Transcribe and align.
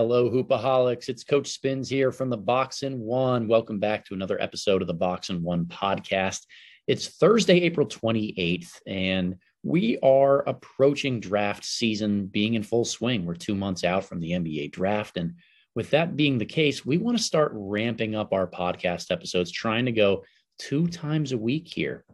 Hello, 0.00 0.30
Hoopaholics. 0.30 1.10
It's 1.10 1.24
Coach 1.24 1.48
Spins 1.48 1.86
here 1.86 2.10
from 2.10 2.30
the 2.30 2.36
Box 2.38 2.84
and 2.84 3.00
One. 3.00 3.46
Welcome 3.46 3.78
back 3.78 4.06
to 4.06 4.14
another 4.14 4.40
episode 4.40 4.80
of 4.80 4.88
the 4.88 4.94
Box 4.94 5.28
and 5.28 5.42
One 5.42 5.66
podcast. 5.66 6.46
It's 6.86 7.08
Thursday, 7.18 7.60
April 7.60 7.86
28th, 7.86 8.80
and 8.86 9.36
we 9.62 9.98
are 9.98 10.38
approaching 10.48 11.20
draft 11.20 11.66
season 11.66 12.24
being 12.28 12.54
in 12.54 12.62
full 12.62 12.86
swing. 12.86 13.26
We're 13.26 13.34
two 13.34 13.54
months 13.54 13.84
out 13.84 14.06
from 14.06 14.20
the 14.20 14.30
NBA 14.30 14.72
draft. 14.72 15.18
And 15.18 15.34
with 15.74 15.90
that 15.90 16.16
being 16.16 16.38
the 16.38 16.46
case, 16.46 16.82
we 16.82 16.96
want 16.96 17.18
to 17.18 17.22
start 17.22 17.52
ramping 17.54 18.14
up 18.14 18.32
our 18.32 18.46
podcast 18.46 19.10
episodes, 19.10 19.52
trying 19.52 19.84
to 19.84 19.92
go 19.92 20.24
two 20.58 20.86
times 20.86 21.32
a 21.32 21.38
week 21.38 21.68
here, 21.68 22.06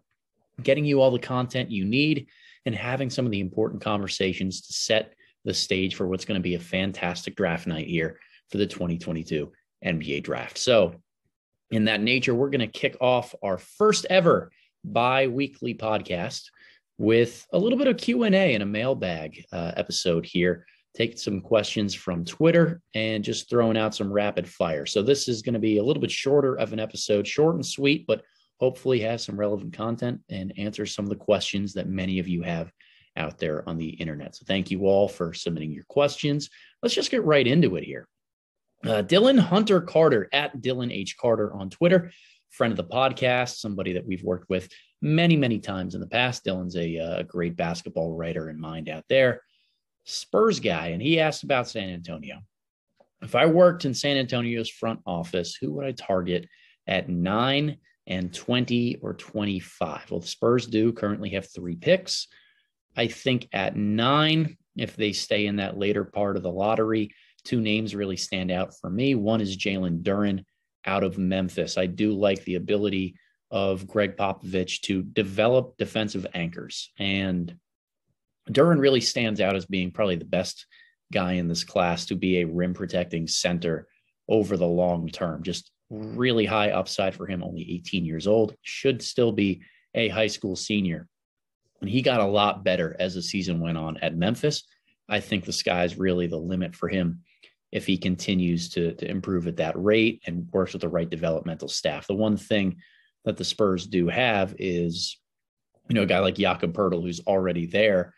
getting 0.61 0.85
you 0.85 1.01
all 1.01 1.13
the 1.13 1.21
content 1.21 1.71
you 1.71 1.85
need 1.85 2.27
and 2.65 2.75
having 2.75 3.11
some 3.11 3.27
of 3.27 3.31
the 3.31 3.39
important 3.39 3.81
conversations 3.81 4.63
to 4.63 4.73
set 4.73 5.15
the 5.47 5.55
stage 5.55 5.95
for 5.95 6.07
what's 6.07 6.27
going 6.27 6.39
to 6.39 6.43
be 6.43 6.57
a 6.57 6.61
fantastic 6.61 7.37
draft 7.37 7.67
night 7.67 7.87
here 7.87 8.19
for 8.51 8.59
the 8.59 8.67
2022 8.67 9.51
NBA 9.85 10.23
draft. 10.25 10.59
So, 10.59 10.97
in 11.71 11.87
that 11.87 12.03
nature, 12.03 12.35
we're 12.35 12.51
going 12.51 12.61
to 12.61 12.67
kick 12.67 12.97
off 13.01 13.35
our 13.43 13.59
first 13.59 14.07
ever 14.11 14.51
bi-weekly 14.85 15.75
podcast 15.75 16.43
with 16.99 17.45
a 17.53 17.59
little 17.59 17.79
bit 17.79 17.89
of 17.89 17.97
Q&A 17.97 18.55
and 18.55 18.63
a 18.63 18.67
mailbag 18.67 19.45
uh, 19.53 19.73
episode 19.77 20.25
here. 20.25 20.67
Take 20.95 21.19
some 21.19 21.41
questions 21.41 21.93
from 21.93 22.25
Twitter 22.25 22.81
and 22.95 23.25
just 23.25 23.51
throwing 23.51 23.77
out 23.77 23.95
some 23.95 24.13
rapid 24.13 24.49
fire. 24.49 24.87
So 24.87 25.03
this 25.03 25.29
is 25.29 25.43
going 25.43 25.55
to 25.55 25.59
be 25.59 25.79
a 25.79 25.83
little 25.83 26.01
bit 26.01 26.11
shorter 26.11 26.55
of 26.55 26.73
an 26.73 26.79
episode, 26.81 27.27
short 27.27 27.57
and 27.57 27.67
sweet, 27.67 28.07
but 28.07 28.23
hopefully 28.61 29.01
has 29.01 29.25
some 29.25 29.39
relevant 29.39 29.73
content 29.73 30.21
and 30.31 30.53
answers 30.57 30.95
some 30.95 31.05
of 31.05 31.11
the 31.11 31.17
questions 31.17 31.75
that 31.75 31.89
many 31.89 32.21
of 32.21 32.29
you 32.29 32.43
have 32.43 32.71
out 33.17 33.39
there 33.39 33.69
on 33.69 33.77
the 33.77 33.89
internet. 33.89 34.37
So 34.37 34.45
thank 34.47 34.71
you 34.71 34.87
all 34.87 35.09
for 35.09 35.33
submitting 35.33 35.73
your 35.73 35.85
questions. 35.85 36.51
Let's 36.83 36.95
just 36.95 37.11
get 37.11 37.25
right 37.25 37.47
into 37.47 37.77
it 37.77 37.85
here. 37.85 38.09
Uh, 38.85 39.03
Dylan 39.03 39.39
Hunter 39.39 39.81
Carter 39.81 40.29
at 40.33 40.59
Dylan 40.59 40.93
H. 40.93 41.17
Carter 41.17 41.53
on 41.55 41.71
Twitter, 41.71 42.13
friend 42.51 42.73
of 42.73 42.77
the 42.77 42.85
podcast, 42.85 43.57
somebody 43.57 43.93
that 43.95 44.07
we've 44.07 44.23
worked 44.23 44.49
with 44.49 44.69
many, 45.03 45.37
many 45.37 45.59
times 45.59 45.95
in 45.95 46.01
the 46.01 46.07
past. 46.07 46.45
Dylan's 46.45 46.77
a, 46.77 46.97
a 46.97 47.05
uh, 47.05 47.23
great 47.23 47.57
basketball 47.57 48.15
writer 48.15 48.49
and 48.49 48.61
mind 48.61 48.89
out 48.89 49.05
there. 49.09 49.43
Spurs 50.05 50.61
guy, 50.61 50.89
and 50.89 51.03
he 51.03 51.19
asked 51.19 51.43
about 51.43 51.69
San 51.69 51.91
Antonio. 51.91 52.39
If 53.23 53.35
I 53.35 53.47
worked 53.47 53.85
in 53.85 53.95
San 53.95 54.17
Antonio's 54.17 54.71
front 54.71 55.01
office, 55.07 55.57
who 55.57 55.73
would 55.73 55.87
I 55.87 55.93
target 55.93 56.49
at 56.87 57.09
nine 57.09 57.79
and 58.07 58.33
20 58.33 58.99
or 59.03 59.15
25? 59.15 60.11
Well, 60.11 60.21
the 60.21 60.27
Spurs 60.27 60.67
do 60.67 60.93
currently 60.93 61.31
have 61.31 61.49
three 61.53 61.77
picks. 61.77 62.29
I 62.97 63.09
think 63.09 63.49
at 63.53 63.77
nine, 63.77 64.57
if 64.77 64.97
they 64.97 65.13
stay 65.13 65.47
in 65.47 65.57
that 65.57 65.79
later 65.79 66.05
part 66.05 66.37
of 66.37 66.43
the 66.43 66.51
lottery, 66.51 67.15
two 67.45 67.61
names 67.61 67.95
really 67.95 68.17
stand 68.17 68.51
out 68.51 68.73
for 68.81 68.91
me. 68.91 69.15
One 69.15 69.41
is 69.41 69.57
Jalen 69.57 70.03
Duren 70.03 70.45
out 70.85 71.03
of 71.05 71.19
Memphis. 71.19 71.77
I 71.77 71.87
do 71.87 72.13
like 72.13 72.45
the 72.45 72.55
ability 72.55 73.17
of 73.51 73.87
Gregg 73.87 74.17
Popovich 74.17 74.81
to 74.83 75.03
develop 75.03 75.77
defensive 75.77 76.27
anchors. 76.35 76.91
And 76.99 77.57
Duren 78.51 78.81
really 78.81 79.01
stands 79.01 79.41
out 79.41 79.57
as 79.57 79.67
being 79.67 79.91
probably 79.91 80.17
the 80.17 80.25
best 80.25 80.67
guy 81.13 81.35
in 81.35 81.49
this 81.49 81.65
class 81.65 82.07
to 82.07 82.17
be 82.17 82.39
a 82.39 82.47
rim 82.47 82.75
protecting 82.75 83.27
center 83.27 83.87
over 84.29 84.57
the 84.57 84.67
long 84.67 85.09
term. 85.09 85.43
Just 85.43 85.71
really 85.91 86.47
high 86.47 86.71
upside 86.71 87.15
for 87.15 87.27
him, 87.27 87.43
only 87.43 87.63
18 87.75 88.05
years 88.05 88.27
old, 88.27 88.55
should 88.63 89.03
still 89.03 89.33
be 89.33 89.63
a 89.95 90.09
high 90.09 90.27
school 90.27 90.57
senior. 90.57 91.09
And 91.81 91.91
he 91.91 92.03
got 92.03 92.21
a 92.21 92.27
lot 92.27 92.65
better 92.65 92.97
as 92.99 93.15
the 93.15 93.23
season 93.23 93.61
went 93.61 93.79
on 93.79 93.97
at 93.99 94.17
Memphis. 94.17 94.65
I 95.09 95.21
think 95.21 95.45
the 95.45 95.53
sky's 95.53 95.99
really 95.99 96.27
the 96.27 96.37
limit 96.37 96.75
for 96.75 96.89
him 96.89 97.23
if 97.73 97.87
he 97.87 97.99
continues 97.99 98.71
to, 98.71 98.95
to 98.95 99.11
improve 99.11 99.47
at 99.47 99.57
that 99.57 99.81
rate 99.81 100.23
and 100.27 100.49
works 100.53 100.73
with 100.73 100.83
the 100.83 100.89
right 100.89 101.09
developmental 101.09 101.69
staff. 101.69 102.07
The 102.07 102.15
one 102.15 102.37
thing 102.37 102.77
that 103.25 103.37
the 103.37 103.45
Spurs 103.45 103.87
do 103.87 104.09
have 104.09 104.55
is, 104.59 105.19
you 105.89 105.95
know, 105.95 106.03
a 106.03 106.07
guy 106.07 106.21
like 106.21 106.37
Jakob 106.37 106.73
Poeltl 106.73 107.03
who's 107.03 107.21
already 107.21 107.67
there 107.67 108.15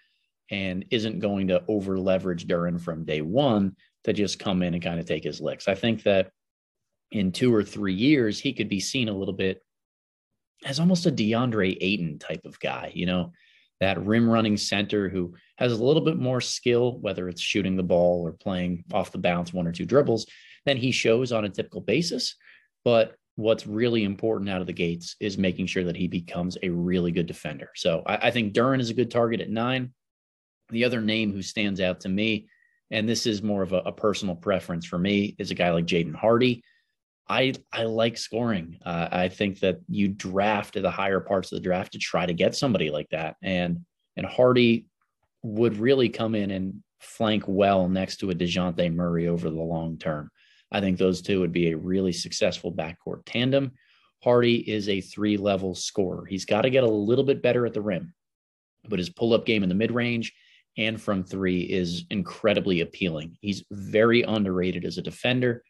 and 0.50 0.84
isn't 0.90 1.20
going 1.20 1.48
to 1.48 1.62
over 1.68 1.98
leverage 1.98 2.46
Duren 2.46 2.80
from 2.80 3.04
day 3.04 3.20
one 3.20 3.76
to 4.04 4.12
just 4.12 4.38
come 4.38 4.62
in 4.62 4.74
and 4.74 4.82
kind 4.82 5.00
of 5.00 5.06
take 5.06 5.24
his 5.24 5.40
licks. 5.40 5.68
I 5.68 5.74
think 5.74 6.02
that 6.04 6.30
in 7.10 7.32
two 7.32 7.54
or 7.54 7.64
three 7.64 7.94
years, 7.94 8.38
he 8.38 8.52
could 8.52 8.68
be 8.68 8.80
seen 8.80 9.08
a 9.08 9.16
little 9.16 9.34
bit 9.34 9.62
as 10.64 10.80
almost 10.80 11.06
a 11.06 11.12
DeAndre 11.12 11.76
Ayton 11.80 12.18
type 12.18 12.44
of 12.44 12.58
guy, 12.60 12.92
you 12.94 13.06
know, 13.06 13.32
that 13.80 14.04
rim 14.04 14.28
running 14.28 14.56
center 14.56 15.08
who 15.08 15.34
has 15.56 15.72
a 15.72 15.84
little 15.84 16.02
bit 16.02 16.18
more 16.18 16.40
skill, 16.40 16.98
whether 16.98 17.28
it's 17.28 17.40
shooting 17.40 17.76
the 17.76 17.82
ball 17.82 18.26
or 18.26 18.32
playing 18.32 18.84
off 18.92 19.12
the 19.12 19.18
bounce 19.18 19.52
one 19.52 19.66
or 19.66 19.72
two 19.72 19.86
dribbles, 19.86 20.26
than 20.64 20.76
he 20.76 20.90
shows 20.90 21.32
on 21.32 21.44
a 21.44 21.48
typical 21.48 21.80
basis. 21.80 22.34
But 22.84 23.14
what's 23.36 23.66
really 23.66 24.02
important 24.02 24.50
out 24.50 24.60
of 24.60 24.66
the 24.66 24.72
gates 24.72 25.14
is 25.20 25.38
making 25.38 25.66
sure 25.66 25.84
that 25.84 25.96
he 25.96 26.08
becomes 26.08 26.58
a 26.62 26.68
really 26.70 27.12
good 27.12 27.26
defender. 27.26 27.70
So 27.76 28.02
I, 28.04 28.16
I 28.16 28.30
think 28.30 28.52
Duren 28.52 28.80
is 28.80 28.90
a 28.90 28.94
good 28.94 29.10
target 29.10 29.40
at 29.40 29.50
nine. 29.50 29.92
The 30.70 30.84
other 30.84 31.00
name 31.00 31.32
who 31.32 31.42
stands 31.42 31.80
out 31.80 32.00
to 32.00 32.08
me, 32.08 32.48
and 32.90 33.08
this 33.08 33.26
is 33.26 33.42
more 33.42 33.62
of 33.62 33.72
a, 33.72 33.78
a 33.78 33.92
personal 33.92 34.34
preference 34.34 34.86
for 34.86 34.98
me, 34.98 35.36
is 35.38 35.50
a 35.50 35.54
guy 35.54 35.70
like 35.70 35.86
Jaden 35.86 36.14
Hardy. 36.14 36.64
I 37.28 37.54
I 37.72 37.84
like 37.84 38.16
scoring. 38.16 38.78
Uh, 38.84 39.08
I 39.10 39.28
think 39.28 39.60
that 39.60 39.80
you 39.88 40.08
draft 40.08 40.74
the 40.74 40.90
higher 40.90 41.20
parts 41.20 41.52
of 41.52 41.56
the 41.56 41.62
draft 41.62 41.92
to 41.92 41.98
try 41.98 42.26
to 42.26 42.32
get 42.32 42.54
somebody 42.54 42.90
like 42.90 43.08
that, 43.10 43.36
and 43.42 43.84
and 44.16 44.26
Hardy 44.26 44.86
would 45.42 45.78
really 45.78 46.08
come 46.08 46.34
in 46.34 46.50
and 46.50 46.82
flank 47.00 47.44
well 47.46 47.88
next 47.88 48.16
to 48.18 48.30
a 48.30 48.34
Dejounte 48.34 48.92
Murray 48.94 49.28
over 49.28 49.50
the 49.50 49.60
long 49.60 49.98
term. 49.98 50.30
I 50.72 50.80
think 50.80 50.98
those 50.98 51.22
two 51.22 51.40
would 51.40 51.52
be 51.52 51.70
a 51.70 51.76
really 51.76 52.12
successful 52.12 52.72
backcourt 52.72 53.22
tandem. 53.24 53.72
Hardy 54.22 54.56
is 54.68 54.88
a 54.88 55.00
three 55.00 55.36
level 55.36 55.74
scorer. 55.74 56.26
He's 56.26 56.44
got 56.44 56.62
to 56.62 56.70
get 56.70 56.84
a 56.84 56.90
little 56.90 57.24
bit 57.24 57.42
better 57.42 57.66
at 57.66 57.74
the 57.74 57.80
rim, 57.80 58.14
but 58.88 58.98
his 58.98 59.10
pull 59.10 59.32
up 59.32 59.46
game 59.46 59.62
in 59.62 59.68
the 59.68 59.74
mid 59.74 59.92
range 59.92 60.34
and 60.76 61.00
from 61.00 61.24
three 61.24 61.62
is 61.62 62.04
incredibly 62.10 62.80
appealing. 62.80 63.36
He's 63.40 63.64
very 63.70 64.22
underrated 64.22 64.84
as 64.84 64.96
a 64.96 65.02
defender. 65.02 65.64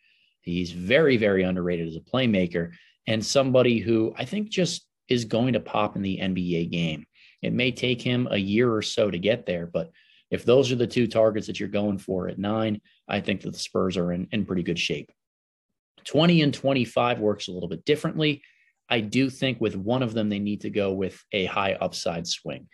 He's 0.52 0.72
very, 0.72 1.16
very 1.16 1.42
underrated 1.42 1.88
as 1.88 1.96
a 1.96 2.00
playmaker 2.00 2.72
and 3.06 3.24
somebody 3.24 3.78
who 3.78 4.14
I 4.16 4.24
think 4.24 4.50
just 4.50 4.86
is 5.08 5.24
going 5.24 5.54
to 5.54 5.60
pop 5.60 5.96
in 5.96 6.02
the 6.02 6.18
NBA 6.18 6.70
game. 6.70 7.06
It 7.40 7.52
may 7.52 7.72
take 7.72 8.02
him 8.02 8.28
a 8.30 8.36
year 8.36 8.72
or 8.72 8.82
so 8.82 9.10
to 9.10 9.18
get 9.18 9.46
there, 9.46 9.66
but 9.66 9.90
if 10.30 10.44
those 10.44 10.70
are 10.70 10.76
the 10.76 10.86
two 10.86 11.06
targets 11.06 11.46
that 11.46 11.58
you're 11.58 11.68
going 11.68 11.98
for 11.98 12.28
at 12.28 12.38
nine, 12.38 12.80
I 13.08 13.20
think 13.20 13.40
that 13.42 13.52
the 13.52 13.58
Spurs 13.58 13.96
are 13.96 14.12
in, 14.12 14.28
in 14.32 14.44
pretty 14.44 14.62
good 14.62 14.78
shape. 14.78 15.10
20 16.04 16.42
and 16.42 16.52
25 16.54 17.20
works 17.20 17.48
a 17.48 17.52
little 17.52 17.68
bit 17.68 17.84
differently. 17.84 18.42
I 18.88 19.00
do 19.00 19.30
think 19.30 19.60
with 19.60 19.76
one 19.76 20.02
of 20.02 20.14
them, 20.14 20.28
they 20.28 20.38
need 20.38 20.62
to 20.62 20.70
go 20.70 20.92
with 20.92 21.22
a 21.32 21.46
high 21.46 21.74
upside 21.74 22.26
swing. 22.26 22.68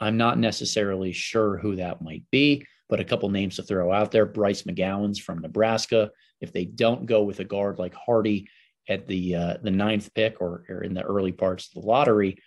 I'm 0.00 0.16
not 0.16 0.38
necessarily 0.38 1.12
sure 1.12 1.58
who 1.58 1.76
that 1.76 2.02
might 2.02 2.24
be, 2.30 2.66
but 2.88 3.00
a 3.00 3.04
couple 3.04 3.28
names 3.28 3.56
to 3.56 3.62
throw 3.62 3.92
out 3.92 4.10
there. 4.10 4.26
Bryce 4.26 4.62
McGowens 4.62 5.20
from 5.20 5.40
Nebraska. 5.40 6.10
If 6.40 6.52
they 6.52 6.64
don't 6.64 7.06
go 7.06 7.22
with 7.22 7.40
a 7.40 7.44
guard 7.44 7.78
like 7.78 7.94
Hardy 7.94 8.48
at 8.88 9.06
the 9.06 9.34
uh, 9.34 9.56
the 9.62 9.70
ninth 9.70 10.12
pick 10.14 10.40
or, 10.40 10.64
or 10.68 10.82
in 10.82 10.94
the 10.94 11.02
early 11.02 11.32
parts 11.32 11.68
of 11.68 11.82
the 11.82 11.88
lottery, 11.88 12.38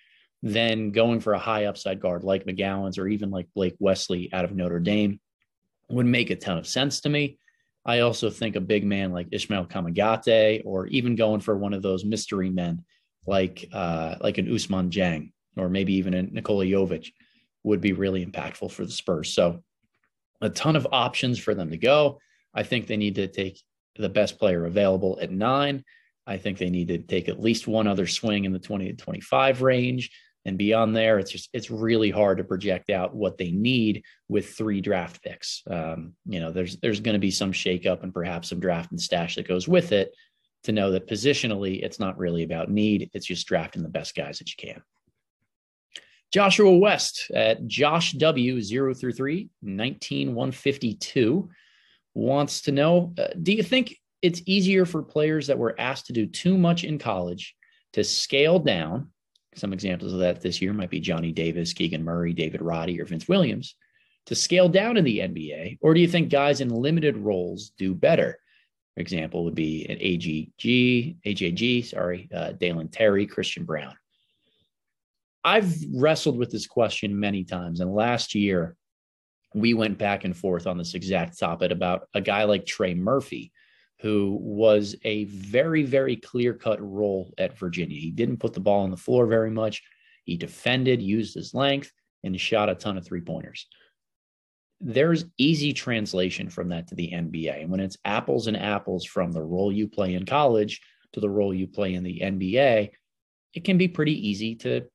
then 0.42 0.92
going 0.92 1.20
for 1.20 1.34
a 1.34 1.40
high 1.40 1.66
upside 1.66 2.00
guard 2.00 2.24
like 2.24 2.46
McGowens 2.46 2.98
or 2.98 3.08
even 3.08 3.30
like 3.30 3.48
Blake 3.54 3.76
Wesley 3.80 4.30
out 4.34 4.46
of 4.46 4.56
Notre 4.56 4.80
Dame 4.80 5.20
would 5.90 6.06
make 6.06 6.30
a 6.30 6.36
ton 6.36 6.58
of 6.58 6.68
sense 6.68 7.02
to 7.02 7.10
me. 7.10 7.38
I 7.86 8.00
also 8.00 8.30
think 8.30 8.56
a 8.56 8.62
big 8.62 8.84
man 8.86 9.12
like 9.12 9.28
Ismael 9.32 9.66
Kamagate 9.66 10.62
or 10.66 10.88
even 10.88 11.16
going 11.16 11.42
for 11.42 11.58
one 11.58 11.74
of 11.74 11.82
those 11.82 12.06
mystery 12.06 12.50
men 12.50 12.84
like 13.28 13.68
uh, 13.72 14.16
like 14.22 14.38
an 14.38 14.48
Ousmane 14.48 14.92
Dieng 14.92 15.32
or 15.58 15.70
maybe 15.70 15.94
even 15.96 16.14
a 16.14 16.24
Nikola 16.24 16.66
Jovic 16.66 17.12
would 17.64 17.82
be 17.82 17.94
really 17.94 18.26
impactful 18.26 18.72
for 18.72 18.86
the 18.86 18.92
Spurs. 18.92 19.34
So 19.34 19.64
a 20.42 20.50
ton 20.50 20.76
of 20.76 20.88
options 20.92 21.40
for 21.40 21.54
them 21.54 21.70
to 21.72 21.78
go. 21.78 22.20
I 22.54 22.64
think 22.64 22.88
they 22.88 22.98
need 22.98 23.16
to 23.16 23.28
take 23.28 23.62
the 23.96 24.10
best 24.10 24.40
player 24.40 24.66
available 24.66 25.20
at 25.22 25.32
nine. 25.32 25.84
I 26.28 26.38
think 26.38 26.58
they 26.58 26.70
need 26.70 26.90
to 26.90 27.00
take 27.00 27.30
at 27.30 27.42
least 27.42 27.68
one 27.68 27.88
other 27.88 28.08
swing 28.08 28.46
in 28.46 28.54
the 28.54 28.60
20 28.60 28.88
to 28.88 28.94
25 28.94 29.62
range. 29.62 30.12
And 30.46 30.58
beyond 30.58 30.96
there, 30.96 31.20
it's 31.20 31.32
just 31.32 31.50
it's 31.54 31.70
really 31.70 32.10
hard 32.10 32.40
to 32.40 32.44
project 32.44 32.90
out 32.90 33.16
what 33.16 33.38
they 33.38 33.52
need 33.52 34.04
with 34.28 34.50
three 34.50 34.82
draft 34.82 35.22
picks. 35.22 35.62
Um, 35.70 36.16
you 36.26 36.40
know, 36.40 36.52
there's 36.52 36.78
there's 36.78 37.00
going 37.00 37.14
to 37.14 37.20
be 37.20 37.30
some 37.30 37.52
shakeup 37.52 38.02
and 38.02 38.14
perhaps 38.14 38.50
some 38.50 38.60
draft 38.60 38.92
and 38.92 39.00
stash 39.00 39.36
that 39.36 39.48
goes 39.48 39.68
with 39.68 39.92
it 39.92 40.12
to 40.64 40.72
know 40.72 40.92
that 40.92 41.08
positionally 41.08 41.84
it's 41.84 42.00
not 42.00 42.18
really 42.18 42.44
about 42.44 42.72
need. 42.72 43.10
It's 43.14 43.26
just 43.26 43.48
drafting 43.48 43.84
the 43.84 43.90
best 43.90 44.16
guys 44.16 44.40
that 44.40 44.50
you 44.50 44.56
can. 44.58 44.82
Joshua 46.32 46.78
West 46.78 47.30
at 47.34 47.68
Josh 47.68 48.14
W 48.14 48.62
0 48.62 48.94
through 48.94 49.12
3, 49.14 49.50
19152 49.62 51.50
wants 52.14 52.62
to 52.62 52.72
know 52.72 53.14
uh, 53.18 53.28
Do 53.42 53.54
you 53.54 53.64
think 53.64 53.98
it's 54.22 54.42
easier 54.46 54.86
for 54.86 55.02
players 55.02 55.48
that 55.48 55.58
were 55.58 55.76
asked 55.80 56.08
to 56.08 56.14
do 56.14 56.26
too 56.26 56.58
much 56.58 56.84
in 56.84 56.98
college 56.98 57.56
to 57.94 58.04
scale 58.04 58.60
down? 58.60 59.10
Some 59.56 59.74
examples 59.74 60.14
of 60.14 60.20
that 60.20 60.42
this 60.42 60.62
year 60.62 60.74
might 60.74 60.90
be 60.90 61.02
Johnny 61.02 61.34
Davis, 61.34 61.74
Keegan 61.74 62.04
Murray, 62.04 62.34
David 62.34 62.62
Roddy, 62.62 63.02
or 63.02 63.06
Vince 63.06 63.28
Williams 63.28 63.76
to 64.28 64.36
scale 64.36 64.70
down 64.70 64.98
in 64.98 65.04
the 65.04 65.20
NBA? 65.20 65.80
Or 65.82 65.94
do 65.94 66.00
you 66.00 66.08
think 66.08 66.30
guys 66.30 66.62
in 66.62 66.70
limited 66.70 67.18
roles 67.18 67.72
do 67.78 67.94
better? 67.94 68.40
For 68.96 69.02
example, 69.02 69.44
would 69.46 69.56
be 69.56 69.86
an 69.88 69.98
AGG, 69.98 71.18
AJG, 71.26 71.86
sorry, 71.86 72.30
uh, 72.34 72.52
Dalen 72.54 72.90
Terry, 72.90 73.26
Christian 73.26 73.66
Braun. 73.66 73.94
I've 75.44 75.74
wrestled 75.94 76.38
with 76.38 76.52
this 76.52 76.68
question 76.68 77.20
many 77.20 77.44
times. 77.44 77.80
And 77.80 77.94
last 77.94 78.36
year, 78.36 78.76
we 79.54 79.74
went 79.74 79.98
back 79.98 80.24
and 80.24 80.36
forth 80.36 80.68
on 80.68 80.78
this 80.78 80.94
exact 80.94 81.38
topic 81.38 81.72
about 81.72 82.08
a 82.14 82.22
guy 82.22 82.44
like 82.46 82.66
Trey 82.66 82.94
Murphy, 82.94 83.52
who 84.00 84.38
was 84.40 84.96
a 85.04 85.26
very, 85.26 85.84
very 85.84 86.16
clear 86.16 86.54
cut 86.54 86.82
role 86.82 87.34
at 87.38 87.58
Virginia. 87.58 88.00
He 88.00 88.12
didn't 88.12 88.38
put 88.38 88.54
the 88.54 88.60
ball 88.60 88.84
on 88.84 88.92
the 88.92 88.98
floor 88.98 89.28
very 89.28 89.52
much. 89.52 89.84
He 90.24 90.38
defended, 90.38 91.02
used 91.02 91.36
his 91.36 91.54
length, 91.54 91.92
and 92.24 92.40
shot 92.40 92.70
a 92.70 92.76
ton 92.76 92.98
of 92.98 93.06
three 93.06 93.22
pointers. 93.22 93.68
There's 94.80 95.26
easy 95.38 95.74
translation 95.74 96.50
from 96.50 96.70
that 96.70 96.88
to 96.88 96.96
the 96.96 97.12
NBA. 97.12 97.62
And 97.62 97.70
when 97.70 97.80
it's 97.80 97.98
apples 98.06 98.48
and 98.48 98.58
apples 98.58 99.06
from 99.06 99.32
the 99.32 99.44
role 99.44 99.72
you 99.72 99.88
play 99.88 100.16
in 100.16 100.26
college 100.26 100.82
to 101.14 101.20
the 101.20 101.30
role 101.30 101.54
you 101.54 101.68
play 101.68 101.94
in 101.94 102.04
the 102.04 102.20
NBA, 102.22 102.90
it 103.54 103.64
can 103.64 103.78
be 103.78 103.88
pretty 103.88 104.30
easy 104.30 104.56
to, 104.56 104.86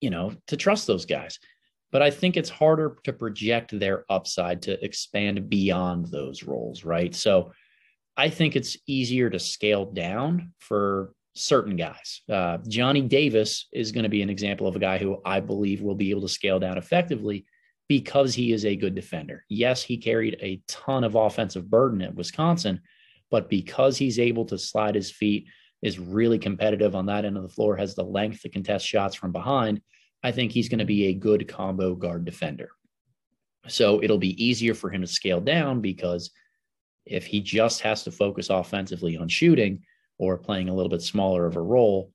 you 0.00 0.10
know, 0.10 0.32
to 0.46 0.56
trust 0.56 0.86
those 0.86 1.06
guys 1.06 1.38
but 1.90 2.02
I 2.02 2.10
think 2.10 2.36
it's 2.36 2.50
harder 2.50 2.96
to 3.04 3.12
project 3.12 3.78
their 3.78 4.04
upside 4.10 4.62
to 4.62 4.82
expand 4.84 5.48
beyond 5.48 6.06
those 6.06 6.42
roles, 6.42 6.84
right? 6.84 7.14
So 7.14 7.52
I 8.16 8.28
think 8.28 8.56
it's 8.56 8.76
easier 8.86 9.30
to 9.30 9.38
scale 9.38 9.86
down 9.86 10.52
for 10.58 11.12
certain 11.34 11.76
guys. 11.76 12.22
Uh, 12.28 12.58
Johnny 12.66 13.00
Davis 13.00 13.68
is 13.72 13.92
going 13.92 14.02
to 14.02 14.08
be 14.08 14.22
an 14.22 14.30
example 14.30 14.66
of 14.66 14.76
a 14.76 14.80
guy 14.80 14.98
who 14.98 15.20
I 15.24 15.40
believe 15.40 15.80
will 15.80 15.94
be 15.94 16.10
able 16.10 16.22
to 16.22 16.28
scale 16.28 16.58
down 16.58 16.78
effectively 16.78 17.46
because 17.88 18.34
he 18.34 18.52
is 18.52 18.66
a 18.66 18.76
good 18.76 18.94
defender. 18.94 19.44
Yes, 19.48 19.82
he 19.82 19.96
carried 19.96 20.36
a 20.40 20.60
ton 20.68 21.04
of 21.04 21.14
offensive 21.14 21.70
burden 21.70 22.02
at 22.02 22.14
Wisconsin, 22.14 22.80
but 23.30 23.48
because 23.48 23.96
he's 23.96 24.18
able 24.18 24.44
to 24.46 24.58
slide 24.58 24.94
his 24.94 25.10
feet, 25.10 25.46
is 25.82 25.98
really 25.98 26.38
competitive 26.38 26.94
on 26.94 27.06
that 27.06 27.24
end 27.24 27.36
of 27.36 27.42
the 27.42 27.48
floor, 27.48 27.76
has 27.76 27.94
the 27.94 28.02
length 28.02 28.42
to 28.42 28.48
contest 28.48 28.86
shots 28.86 29.14
from 29.14 29.32
behind 29.32 29.80
I 30.22 30.32
think 30.32 30.52
he's 30.52 30.68
going 30.68 30.80
to 30.80 30.84
be 30.84 31.06
a 31.06 31.14
good 31.14 31.46
combo 31.48 31.94
guard 31.94 32.24
defender. 32.24 32.70
So 33.68 34.02
it'll 34.02 34.18
be 34.18 34.42
easier 34.42 34.74
for 34.74 34.90
him 34.90 35.02
to 35.02 35.06
scale 35.06 35.40
down 35.40 35.80
because 35.80 36.30
if 37.06 37.26
he 37.26 37.40
just 37.40 37.80
has 37.82 38.02
to 38.04 38.10
focus 38.10 38.50
offensively 38.50 39.16
on 39.16 39.28
shooting 39.28 39.82
or 40.18 40.38
playing 40.38 40.68
a 40.68 40.74
little 40.74 40.90
bit 40.90 41.02
smaller 41.02 41.46
of 41.46 41.56
a 41.56 41.62
role, 41.62 42.12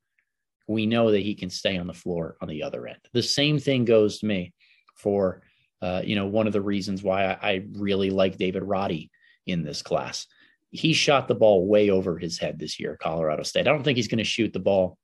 we 0.68 0.86
know 0.86 1.12
that 1.12 1.21
he 1.21 1.36
can 1.36 1.50
stay 1.50 1.77
on 1.77 1.88
the 1.88 1.94
floor 1.94 2.38
on 2.42 2.48
the 2.48 2.63
other 2.63 2.88
end. 2.88 3.00
The 3.13 3.24
same 3.24 3.60
thing 3.60 3.86
goes 3.86 4.19
to 4.19 4.25
me 4.25 4.54
for, 4.95 5.42
uh, 5.81 6.01
you 6.04 6.15
know, 6.15 6.25
one 6.25 6.48
of 6.48 6.54
the 6.54 6.62
reasons 6.62 7.04
why 7.04 7.25
I, 7.25 7.38
I 7.42 7.65
really 7.74 8.10
like 8.10 8.38
David 8.38 8.63
Roddy 8.63 9.12
in 9.45 9.63
this 9.63 9.81
class. 9.81 10.27
He 10.73 10.93
shot 10.93 11.27
the 11.27 11.35
ball 11.35 11.67
way 11.67 11.89
over 11.89 12.17
his 12.17 12.39
head 12.39 12.59
this 12.59 12.79
year, 12.79 12.97
Colorado 12.99 13.43
State. 13.43 13.67
I 13.67 13.71
don't 13.71 13.83
think 13.83 13.95
he's 13.95 14.07
going 14.07 14.17
to 14.17 14.23
shoot 14.23 14.51
the 14.53 14.59
ball 14.59 14.97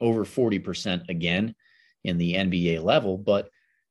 over 0.00 0.24
40% 0.24 1.08
again 1.08 1.54
in 2.02 2.18
the 2.18 2.34
NBA 2.34 2.82
level, 2.82 3.18
but 3.18 3.48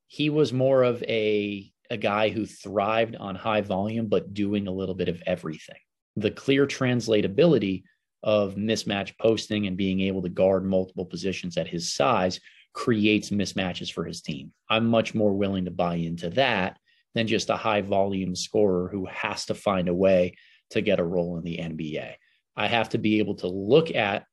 he 0.08 0.30
was 0.30 0.52
more 0.52 0.84
of 0.84 1.02
a 1.04 1.70
a 1.90 1.98
guy 1.98 2.30
who 2.30 2.46
thrived 2.46 3.16
on 3.16 3.36
high 3.36 3.62
volume 3.62 4.08
but 4.08 4.34
doing 4.34 4.68
a 4.68 4.72
little 4.72 4.96
bit 4.96 5.10
of 5.10 5.22
everything. 5.28 5.78
The 6.16 6.32
clear 6.32 6.66
translatability 6.66 7.84
of 8.24 8.56
mismatch 8.56 9.18
posting 9.20 9.68
and 9.68 9.78
being 9.78 10.00
able 10.02 10.24
to 10.24 10.30
guard 10.30 10.66
multiple 10.66 11.06
positions 11.06 11.58
at 11.58 11.68
his 11.68 11.94
size 11.94 12.40
creates 12.74 13.30
mismatches 13.30 13.92
for 13.92 14.06
his 14.06 14.22
team. 14.22 14.52
I'm 14.70 14.88
much 14.88 15.14
more 15.14 15.34
willing 15.34 15.66
to 15.66 15.72
buy 15.72 15.96
into 15.96 16.30
that 16.32 16.80
than 17.14 17.28
just 17.28 17.50
a 17.50 17.58
high 17.58 17.82
volume 17.82 18.36
scorer 18.36 18.90
who 18.90 19.06
has 19.06 19.46
to 19.46 19.54
find 19.54 19.88
a 19.88 19.94
way 19.94 20.36
to 20.74 20.82
get 20.82 21.00
a 21.00 21.04
role 21.04 21.38
in 21.38 21.44
the 21.44 21.58
NBA. 21.58 22.14
I 22.56 22.68
have 22.68 22.90
to 22.90 22.98
be 22.98 23.20
able 23.20 23.36
to 23.36 23.48
look 23.48 23.94
at 23.96 24.26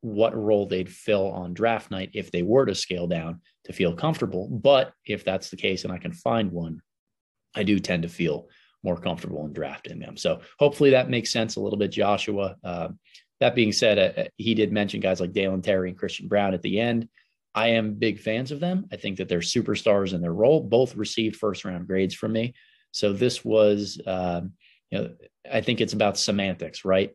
what 0.00 0.36
role 0.36 0.66
they'd 0.66 0.90
fill 0.90 1.28
on 1.28 1.54
draft 1.54 1.90
night 1.90 2.10
if 2.14 2.30
they 2.30 2.42
were 2.42 2.66
to 2.66 2.74
scale 2.74 3.06
down 3.06 3.40
to 3.64 3.72
feel 3.72 3.94
comfortable. 3.94 4.48
But 4.48 4.92
if 5.06 5.24
that's 5.24 5.50
the 5.50 5.56
case 5.56 5.84
and 5.84 5.92
I 5.92 5.98
can 5.98 6.12
find 6.12 6.50
one, 6.50 6.80
I 7.54 7.62
do 7.62 7.78
tend 7.78 8.02
to 8.02 8.08
feel 8.08 8.48
more 8.82 8.96
comfortable 8.96 9.44
in 9.44 9.52
drafting 9.52 9.98
them. 9.98 10.16
So 10.16 10.40
hopefully 10.58 10.90
that 10.90 11.10
makes 11.10 11.32
sense 11.32 11.56
a 11.56 11.60
little 11.60 11.78
bit, 11.78 11.92
Joshua. 11.92 12.56
Uh, 12.64 12.88
that 13.40 13.54
being 13.54 13.72
said, 13.72 13.98
uh, 13.98 14.20
uh, 14.22 14.24
he 14.36 14.54
did 14.54 14.72
mention 14.72 15.00
guys 15.00 15.20
like 15.20 15.32
Dalen 15.32 15.62
Terry 15.62 15.90
and 15.90 15.98
Christian 15.98 16.28
Braun 16.28 16.54
at 16.54 16.62
the 16.62 16.80
end. 16.80 17.08
I 17.54 17.68
am 17.68 17.94
big 17.94 18.20
fans 18.20 18.52
of 18.52 18.60
them. 18.60 18.86
I 18.92 18.96
think 18.96 19.18
that 19.18 19.28
they're 19.28 19.40
superstars 19.40 20.14
in 20.14 20.20
their 20.20 20.32
role. 20.32 20.62
Both 20.62 20.96
received 20.96 21.36
first 21.36 21.64
round 21.64 21.86
grades 21.86 22.14
from 22.14 22.32
me. 22.32 22.54
So 22.92 23.12
this 23.12 23.44
was, 23.44 24.00
um, 24.06 24.52
you 24.90 24.98
know, 24.98 25.14
I 25.50 25.60
think 25.60 25.80
it's 25.80 25.92
about 25.92 26.18
semantics, 26.18 26.84
right? 26.84 27.12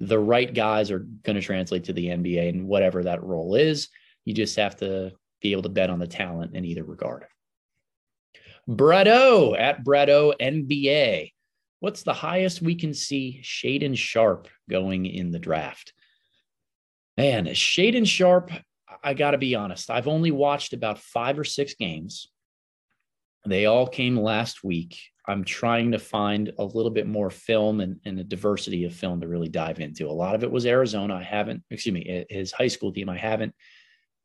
the 0.00 0.18
right 0.18 0.52
guys 0.52 0.90
are 0.90 1.06
going 1.22 1.36
to 1.36 1.42
translate 1.42 1.84
to 1.84 1.92
the 1.92 2.06
NBA 2.06 2.48
and 2.48 2.66
whatever 2.66 3.04
that 3.04 3.22
role 3.22 3.54
is. 3.54 3.88
You 4.24 4.34
just 4.34 4.56
have 4.56 4.76
to 4.76 5.12
be 5.40 5.52
able 5.52 5.62
to 5.62 5.68
bet 5.68 5.90
on 5.90 6.00
the 6.00 6.08
talent 6.08 6.56
in 6.56 6.64
either 6.64 6.84
regard. 6.84 7.26
Bredo 8.68 9.58
at 9.58 9.84
Bredo 9.84 10.34
NBA. 10.40 11.30
What's 11.78 12.02
the 12.02 12.12
highest 12.12 12.62
we 12.62 12.74
can 12.74 12.94
see 12.94 13.40
Shaedon 13.42 13.96
Sharpe 13.96 14.48
going 14.68 15.06
in 15.06 15.30
the 15.30 15.38
draft? 15.38 15.92
Man, 17.16 17.46
Shaedon 17.46 18.06
Sharpe, 18.06 18.50
I 19.04 19.14
got 19.14 19.32
to 19.32 19.38
be 19.38 19.54
honest, 19.54 19.90
I've 19.90 20.08
only 20.08 20.32
watched 20.32 20.72
about 20.72 20.98
five 20.98 21.38
or 21.38 21.44
six 21.44 21.74
games. 21.74 22.28
They 23.44 23.66
all 23.66 23.86
came 23.86 24.16
last 24.16 24.64
week. 24.64 24.98
I'm 25.26 25.44
trying 25.44 25.92
to 25.92 25.98
find 25.98 26.52
a 26.58 26.64
little 26.64 26.90
bit 26.90 27.06
more 27.06 27.30
film 27.30 27.80
and, 27.80 28.00
and 28.04 28.18
a 28.18 28.24
diversity 28.24 28.84
of 28.84 28.94
film 28.94 29.20
to 29.20 29.28
really 29.28 29.48
dive 29.48 29.78
into. 29.78 30.08
A 30.08 30.10
lot 30.10 30.34
of 30.34 30.42
it 30.42 30.50
was 30.50 30.66
Arizona. 30.66 31.14
I 31.14 31.22
haven't, 31.22 31.62
excuse 31.70 31.94
me, 31.94 32.26
his 32.28 32.50
high 32.50 32.68
school 32.68 32.92
team. 32.92 33.08
I 33.08 33.18
haven't 33.18 33.54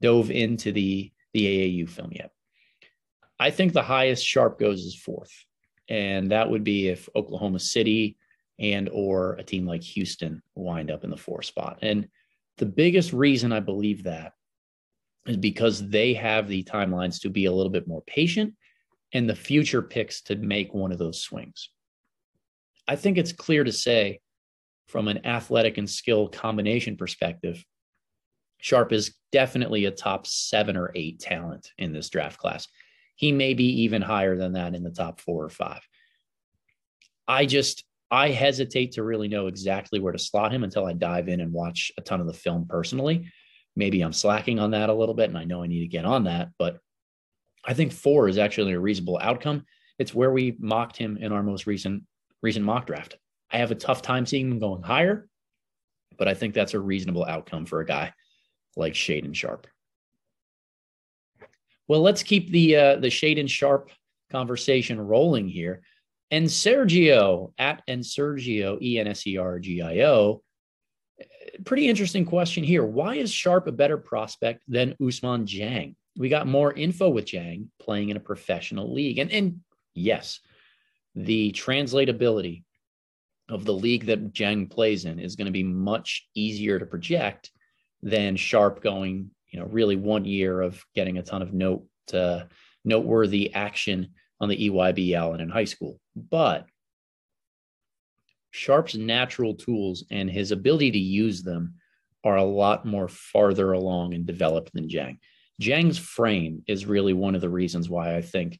dove 0.01 0.31
into 0.31 0.71
the 0.71 1.11
the 1.33 1.45
AAU 1.45 1.89
film 1.89 2.09
yet. 2.11 2.31
I 3.39 3.51
think 3.51 3.73
the 3.73 3.83
highest 3.83 4.25
Sharpe 4.25 4.59
goes 4.59 4.81
is 4.81 4.95
fourth, 4.95 5.45
and 5.87 6.31
that 6.31 6.49
would 6.49 6.63
be 6.63 6.87
if 6.87 7.07
Oklahoma 7.15 7.59
City 7.59 8.17
and 8.57 8.89
or 8.91 9.33
a 9.33 9.43
team 9.43 9.67
like 9.67 9.83
Houston 9.83 10.41
wind 10.55 10.89
up 10.89 11.03
in 11.03 11.11
the 11.11 11.17
fourth 11.17 11.45
spot. 11.45 11.79
And 11.83 12.07
the 12.57 12.65
biggest 12.65 13.13
reason 13.13 13.51
I 13.51 13.59
believe 13.59 14.03
that 14.03 14.33
is 15.27 15.37
because 15.37 15.87
they 15.87 16.15
have 16.15 16.47
the 16.47 16.63
timelines 16.63 17.21
to 17.21 17.29
be 17.29 17.45
a 17.45 17.51
little 17.51 17.71
bit 17.71 17.87
more 17.87 18.01
patient 18.07 18.55
and 19.13 19.29
the 19.29 19.35
future 19.35 19.81
picks 19.81 20.21
to 20.23 20.35
make 20.35 20.73
one 20.73 20.91
of 20.91 20.97
those 20.97 21.21
swings. 21.21 21.69
I 22.87 22.95
think 22.95 23.17
it's 23.17 23.33
clear 23.33 23.63
to 23.63 23.71
say, 23.71 24.19
from 24.87 25.07
an 25.07 25.25
athletic 25.25 25.77
and 25.77 25.89
skill 25.89 26.29
combination 26.29 26.95
perspective, 26.95 27.63
Sharpe 28.59 28.93
is 28.93 29.15
definitely 29.31 29.85
a 29.85 29.91
top 29.91 30.25
seven 30.25 30.77
or 30.77 30.91
eight 30.95 31.19
talent 31.19 31.71
in 31.77 31.93
this 31.93 32.09
draft 32.09 32.39
class. 32.39 32.67
He 33.15 33.31
may 33.31 33.53
be 33.53 33.83
even 33.83 34.01
higher 34.01 34.37
than 34.37 34.53
that 34.53 34.75
in 34.75 34.83
the 34.83 34.91
top 34.91 35.19
four 35.19 35.43
or 35.43 35.49
five. 35.49 35.81
I 37.27 37.45
just, 37.45 37.83
I 38.09 38.29
hesitate 38.29 38.93
to 38.93 39.03
really 39.03 39.27
know 39.27 39.47
exactly 39.47 39.99
where 39.99 40.13
to 40.13 40.19
slot 40.19 40.53
him 40.53 40.63
until 40.63 40.85
I 40.85 40.93
dive 40.93 41.27
in 41.27 41.41
and 41.41 41.51
watch 41.51 41.91
a 41.97 42.01
ton 42.01 42.21
of 42.21 42.27
the 42.27 42.33
film 42.33 42.65
personally. 42.67 43.29
Maybe 43.75 44.01
I'm 44.01 44.13
slacking 44.13 44.59
on 44.59 44.71
that 44.71 44.89
a 44.89 44.93
little 44.93 45.15
bit 45.15 45.29
and 45.29 45.37
I 45.37 45.43
know 45.43 45.61
I 45.61 45.67
need 45.67 45.81
to 45.81 45.87
get 45.87 46.05
on 46.05 46.23
that, 46.23 46.49
but 46.57 46.79
I 47.67 47.73
think 47.73 47.91
four 47.91 48.29
is 48.29 48.37
actually 48.37 48.73
a 48.73 48.79
reasonable 48.79 49.19
outcome. 49.21 49.65
It's 49.99 50.15
where 50.15 50.31
we 50.31 50.55
mocked 50.57 50.95
him 50.95 51.17
in 51.17 51.33
our 51.33 51.43
most 51.43 51.67
recent 51.67 52.03
recent 52.41 52.65
mock 52.65 52.87
draft. 52.87 53.17
I 53.51 53.57
have 53.57 53.71
a 53.71 53.75
tough 53.75 54.01
time 54.01 54.25
seeing 54.25 54.49
him 54.49 54.59
going 54.59 54.83
higher, 54.83 55.27
but 56.17 56.27
I 56.27 56.33
think 56.33 56.53
that's 56.53 56.73
a 56.73 56.79
reasonable 56.79 57.25
outcome 57.25 57.65
for 57.65 57.81
a 57.81 57.85
guy 57.85 58.13
like 58.75 58.93
Shaedon 58.93 59.35
Sharpe. 59.35 59.67
Well, 61.87 62.01
let's 62.01 62.23
keep 62.23 62.49
the 62.51 62.75
uh, 62.75 62.95
the 62.97 63.07
Shaedon 63.07 63.49
Sharpe 63.49 63.91
conversation 64.31 64.99
rolling 64.99 65.47
here. 65.47 65.81
And 66.31 66.47
Sergio 66.47 67.53
at 67.57 67.83
and 67.87 68.01
Sergio 68.01 68.81
E 68.81 68.99
N 68.99 69.07
S 69.07 69.25
E 69.27 69.37
R 69.37 69.59
G 69.59 69.81
I 69.81 70.01
O. 70.01 70.41
Pretty 71.65 71.87
interesting 71.87 72.25
question 72.25 72.63
here. 72.63 72.85
Why 72.85 73.15
is 73.15 73.31
Sharpe 73.31 73.67
a 73.67 73.71
better 73.71 73.97
prospect 73.97 74.61
than 74.67 74.95
Ousmane 75.01 75.47
Dieng? 75.47 75.95
We 76.17 76.29
got 76.29 76.47
more 76.47 76.73
info 76.73 77.09
with 77.09 77.25
Dieng 77.25 77.67
playing 77.79 78.09
in 78.09 78.17
a 78.17 78.21
professional 78.21 78.93
league. 78.93 79.19
And, 79.19 79.31
and 79.31 79.59
yes, 79.93 80.39
the 81.15 81.51
translatability 81.51 82.63
of 83.49 83.65
the 83.65 83.73
league 83.73 84.05
that 84.07 84.33
Dieng 84.33 84.69
plays 84.69 85.05
in 85.05 85.19
is 85.19 85.35
going 85.35 85.45
to 85.45 85.51
be 85.51 85.63
much 85.63 86.27
easier 86.35 86.79
to 86.79 86.85
project 86.85 87.51
than 88.01 88.35
Sharpe 88.35 88.81
going, 88.81 89.31
you 89.49 89.59
know, 89.59 89.65
really 89.65 89.95
one 89.95 90.25
year 90.25 90.61
of 90.61 90.83
getting 90.95 91.17
a 91.17 91.23
ton 91.23 91.41
of 91.41 91.53
note 91.53 91.85
uh, 92.13 92.43
noteworthy 92.85 93.53
action 93.53 94.09
on 94.39 94.49
the 94.49 94.69
EYBL 94.69 95.33
and 95.33 95.41
in 95.41 95.49
high 95.49 95.65
school. 95.65 95.99
But 96.15 96.67
Sharpe's 98.51 98.95
natural 98.95 99.55
tools 99.55 100.05
and 100.09 100.29
his 100.29 100.51
ability 100.51 100.91
to 100.91 100.97
use 100.97 101.43
them 101.43 101.75
are 102.23 102.37
a 102.37 102.43
lot 102.43 102.85
more 102.85 103.07
farther 103.07 103.73
along 103.73 104.13
and 104.13 104.25
developed 104.25 104.73
than 104.73 104.87
Dieng. 104.87 105.19
Dieng's 105.59 105.97
frame 105.97 106.63
is 106.67 106.85
really 106.85 107.13
one 107.13 107.35
of 107.35 107.41
the 107.41 107.49
reasons 107.49 107.89
why 107.89 108.15
I 108.15 108.21
think 108.21 108.59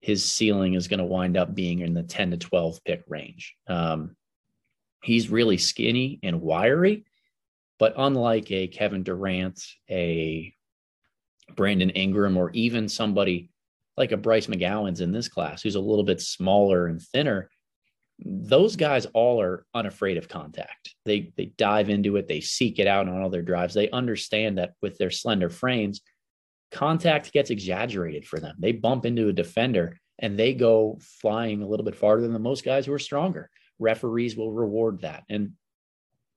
his 0.00 0.24
ceiling 0.24 0.74
is 0.74 0.88
going 0.88 0.98
to 0.98 1.04
wind 1.04 1.36
up 1.36 1.54
being 1.54 1.80
in 1.80 1.94
the 1.94 2.02
10 2.02 2.32
to 2.32 2.36
12 2.36 2.82
pick 2.84 3.04
range. 3.08 3.54
Um, 3.68 4.16
he's 5.02 5.30
really 5.30 5.58
skinny 5.58 6.18
and 6.22 6.40
wiry, 6.40 7.04
but 7.78 7.94
unlike 7.96 8.50
a 8.50 8.66
Kevin 8.66 9.04
Durant, 9.04 9.62
a 9.88 10.52
Brandon 11.54 11.90
Ingram, 11.90 12.36
or 12.36 12.50
even 12.50 12.88
somebody 12.88 13.50
like 13.96 14.12
a 14.12 14.16
Bryce 14.16 14.46
McGowens 14.46 15.00
in 15.00 15.12
this 15.12 15.28
class, 15.28 15.62
who's 15.62 15.76
a 15.76 15.80
little 15.80 16.04
bit 16.04 16.20
smaller 16.20 16.86
and 16.86 17.00
thinner, 17.00 17.48
those 18.24 18.76
guys 18.76 19.06
all 19.14 19.40
are 19.40 19.66
unafraid 19.74 20.16
of 20.16 20.28
contact. 20.28 20.94
They 21.04 21.32
they 21.36 21.46
dive 21.56 21.90
into 21.90 22.16
it, 22.16 22.28
they 22.28 22.40
seek 22.40 22.78
it 22.78 22.86
out 22.86 23.08
on 23.08 23.20
all 23.20 23.30
their 23.30 23.42
drives. 23.42 23.74
They 23.74 23.90
understand 23.90 24.58
that 24.58 24.74
with 24.80 24.98
their 24.98 25.10
slender 25.10 25.50
frames, 25.50 26.00
contact 26.72 27.32
gets 27.32 27.50
exaggerated 27.50 28.26
for 28.26 28.40
them. 28.40 28.56
They 28.58 28.72
bump 28.72 29.06
into 29.06 29.28
a 29.28 29.32
defender 29.32 29.98
and 30.18 30.38
they 30.38 30.54
go 30.54 30.98
flying 31.20 31.62
a 31.62 31.66
little 31.66 31.84
bit 31.84 31.96
farther 31.96 32.26
than 32.26 32.42
most 32.42 32.64
guys 32.64 32.86
who 32.86 32.92
are 32.92 32.98
stronger. 32.98 33.50
Referees 33.78 34.36
will 34.36 34.52
reward 34.52 35.02
that. 35.02 35.24
And 35.28 35.52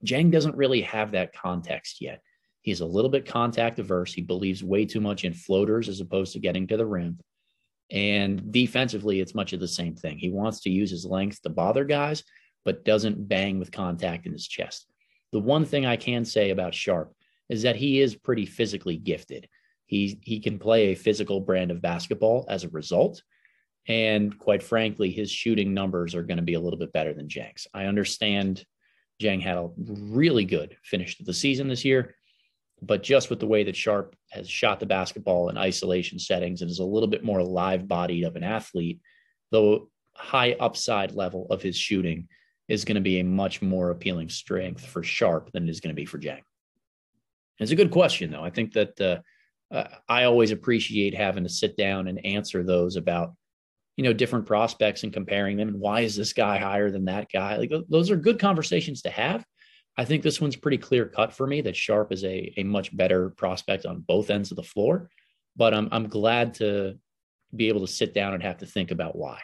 Dieng 0.06 0.32
doesn't 0.32 0.58
really 0.58 0.82
have 0.82 1.12
that 1.12 1.34
context 1.34 2.02
yet. 2.02 2.22
He's 2.62 2.82
a 2.82 2.86
little 2.86 3.10
bit 3.12 3.28
contact 3.28 3.80
averse. 3.80 4.14
He 4.14 4.22
believes 4.22 4.64
way 4.64 4.86
too 4.86 5.00
much 5.00 5.24
in 5.24 5.34
floaters 5.34 5.88
as 5.88 6.02
opposed 6.02 6.34
to 6.34 6.40
getting 6.40 6.68
to 6.68 6.78
the 6.78 6.86
rim. 6.86 7.20
And 7.92 8.52
defensively, 8.52 9.20
it's 9.20 9.36
much 9.36 9.54
of 9.54 9.60
the 9.60 9.68
same 9.68 9.96
thing. 9.96 10.18
He 10.18 10.32
wants 10.32 10.62
to 10.62 10.72
use 10.72 10.90
his 10.90 11.06
length 11.06 11.44
to 11.44 11.50
bother 11.50 11.86
guys, 11.86 12.24
but 12.64 12.84
doesn't 12.84 13.28
bang 13.28 13.60
with 13.60 13.72
contact 13.72 14.26
in 14.26 14.32
his 14.32 14.48
chest. 14.48 14.88
The 15.32 15.40
one 15.40 15.66
thing 15.66 15.86
I 15.86 15.96
can 15.96 16.26
say 16.26 16.50
about 16.50 16.74
Sharpe 16.74 17.14
is 17.50 17.62
that 17.62 17.76
he 17.76 18.02
is 18.02 18.16
pretty 18.16 18.48
physically 18.48 18.98
gifted. 18.98 19.48
He 19.86 20.20
he 20.24 20.40
can 20.40 20.60
play 20.60 20.88
a 20.88 20.96
physical 20.96 21.40
brand 21.40 21.72
of 21.72 21.82
basketball 21.82 22.46
as 22.50 22.64
a 22.64 22.70
result. 22.70 23.22
And 23.88 24.38
quite 24.40 24.64
frankly, 24.64 25.12
his 25.12 25.30
shooting 25.30 25.74
numbers 25.74 26.16
are 26.16 26.24
going 26.24 26.38
to 26.38 26.44
be 26.44 26.56
a 26.56 26.60
little 26.60 26.80
bit 26.80 26.92
better 26.92 27.14
than 27.14 27.28
Dieng's. 27.28 27.68
I 27.74 27.86
understand 27.86 28.66
Dieng 29.22 29.42
had 29.42 29.58
a 29.58 29.70
really 29.78 30.46
good 30.46 30.76
finish 30.84 31.18
to 31.18 31.24
the 31.24 31.34
season 31.34 31.68
this 31.68 31.86
year. 31.86 32.16
But 32.82 33.04
just 33.04 33.30
with 33.30 33.40
the 33.40 33.48
way 33.48 33.64
that 33.64 33.76
Sharpe 33.76 34.16
has 34.32 34.50
shot 34.50 34.80
the 34.80 34.86
basketball 34.86 35.50
in 35.50 35.58
isolation 35.58 36.20
settings 36.20 36.62
and 36.62 36.70
is 36.70 36.80
a 36.80 36.86
little 36.86 37.08
bit 37.08 37.24
more 37.24 37.42
live 37.42 37.88
bodied 37.88 38.26
of 38.26 38.36
an 38.36 38.44
athlete, 38.44 39.00
the 39.52 39.80
high 40.14 40.54
upside 40.60 41.14
level 41.14 41.48
of 41.50 41.62
his 41.62 41.78
shooting 41.78 42.28
is 42.68 42.84
going 42.84 42.96
to 42.96 43.02
be 43.02 43.20
a 43.20 43.24
much 43.24 43.62
more 43.62 43.92
appealing 43.92 44.30
strength 44.30 44.86
for 44.86 45.04
Sharpe 45.04 45.52
than 45.52 45.68
it 45.68 45.70
is 45.70 45.80
going 45.80 45.96
to 45.96 46.00
be 46.00 46.06
for 46.06 46.18
Dieng. 46.18 46.42
It's 47.60 47.72
a 47.72 47.76
good 47.76 47.92
question, 47.92 48.32
though. 48.32 48.44
I 48.44 48.50
think 48.50 48.74
that 48.74 49.00
uh, 49.00 49.20
uh, 49.72 49.86
I 50.08 50.24
always 50.26 50.52
appreciate 50.52 51.16
having 51.16 51.44
to 51.44 51.50
sit 51.50 51.76
down 51.78 52.08
and 52.08 52.26
answer 52.26 52.64
those 52.64 52.96
about, 52.96 53.34
you 53.98 54.04
know, 54.04 54.14
different 54.14 54.46
prospects 54.46 55.04
and 55.04 55.14
comparing 55.14 55.58
them 55.58 55.70
and 55.70 55.80
why 55.80 56.02
is 56.02 56.16
this 56.16 56.34
guy 56.34 56.58
higher 56.58 56.92
than 56.92 57.06
that 57.06 57.32
guy? 57.32 57.58
Like 57.58 57.72
those 57.90 58.12
are 58.12 58.18
good 58.18 58.40
conversations 58.40 59.02
to 59.04 59.10
have. 59.10 59.46
I 59.98 60.06
think 60.06 60.24
this 60.24 60.42
one's 60.42 60.58
pretty 60.58 60.78
clear 60.78 61.06
cut 61.06 61.34
for 61.34 61.48
me 61.48 61.62
that 61.62 61.76
Sharpe 61.76 62.12
is 62.12 62.24
a, 62.24 62.54
a 62.58 62.64
much 62.64 62.96
better 62.96 63.30
prospect 63.32 63.86
on 63.86 64.02
both 64.02 64.30
ends 64.30 64.52
of 64.52 64.58
the 64.58 64.64
floor. 64.64 65.10
But 65.56 65.74
I'm, 65.74 65.88
I'm 65.92 66.10
glad 66.10 66.56
to 66.56 67.00
be 67.56 67.70
able 67.70 67.82
to 67.82 67.88
sit 67.88 68.14
down 68.14 68.34
and 68.34 68.44
have 68.44 68.58
to 68.58 68.66
think 68.66 68.92
about 68.92 69.16
why. 69.16 69.40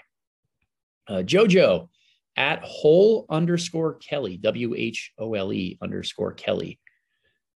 Uh, 1.08 1.24
JoJo 1.24 1.88
at 2.36 2.62
whole 2.64 3.26
underscore 3.30 3.96
Kelly, 3.96 4.36
W 4.38 4.76
H 4.76 5.14
O 5.18 5.34
L 5.34 5.54
E 5.54 5.78
underscore 5.82 6.34
Kelly. 6.34 6.80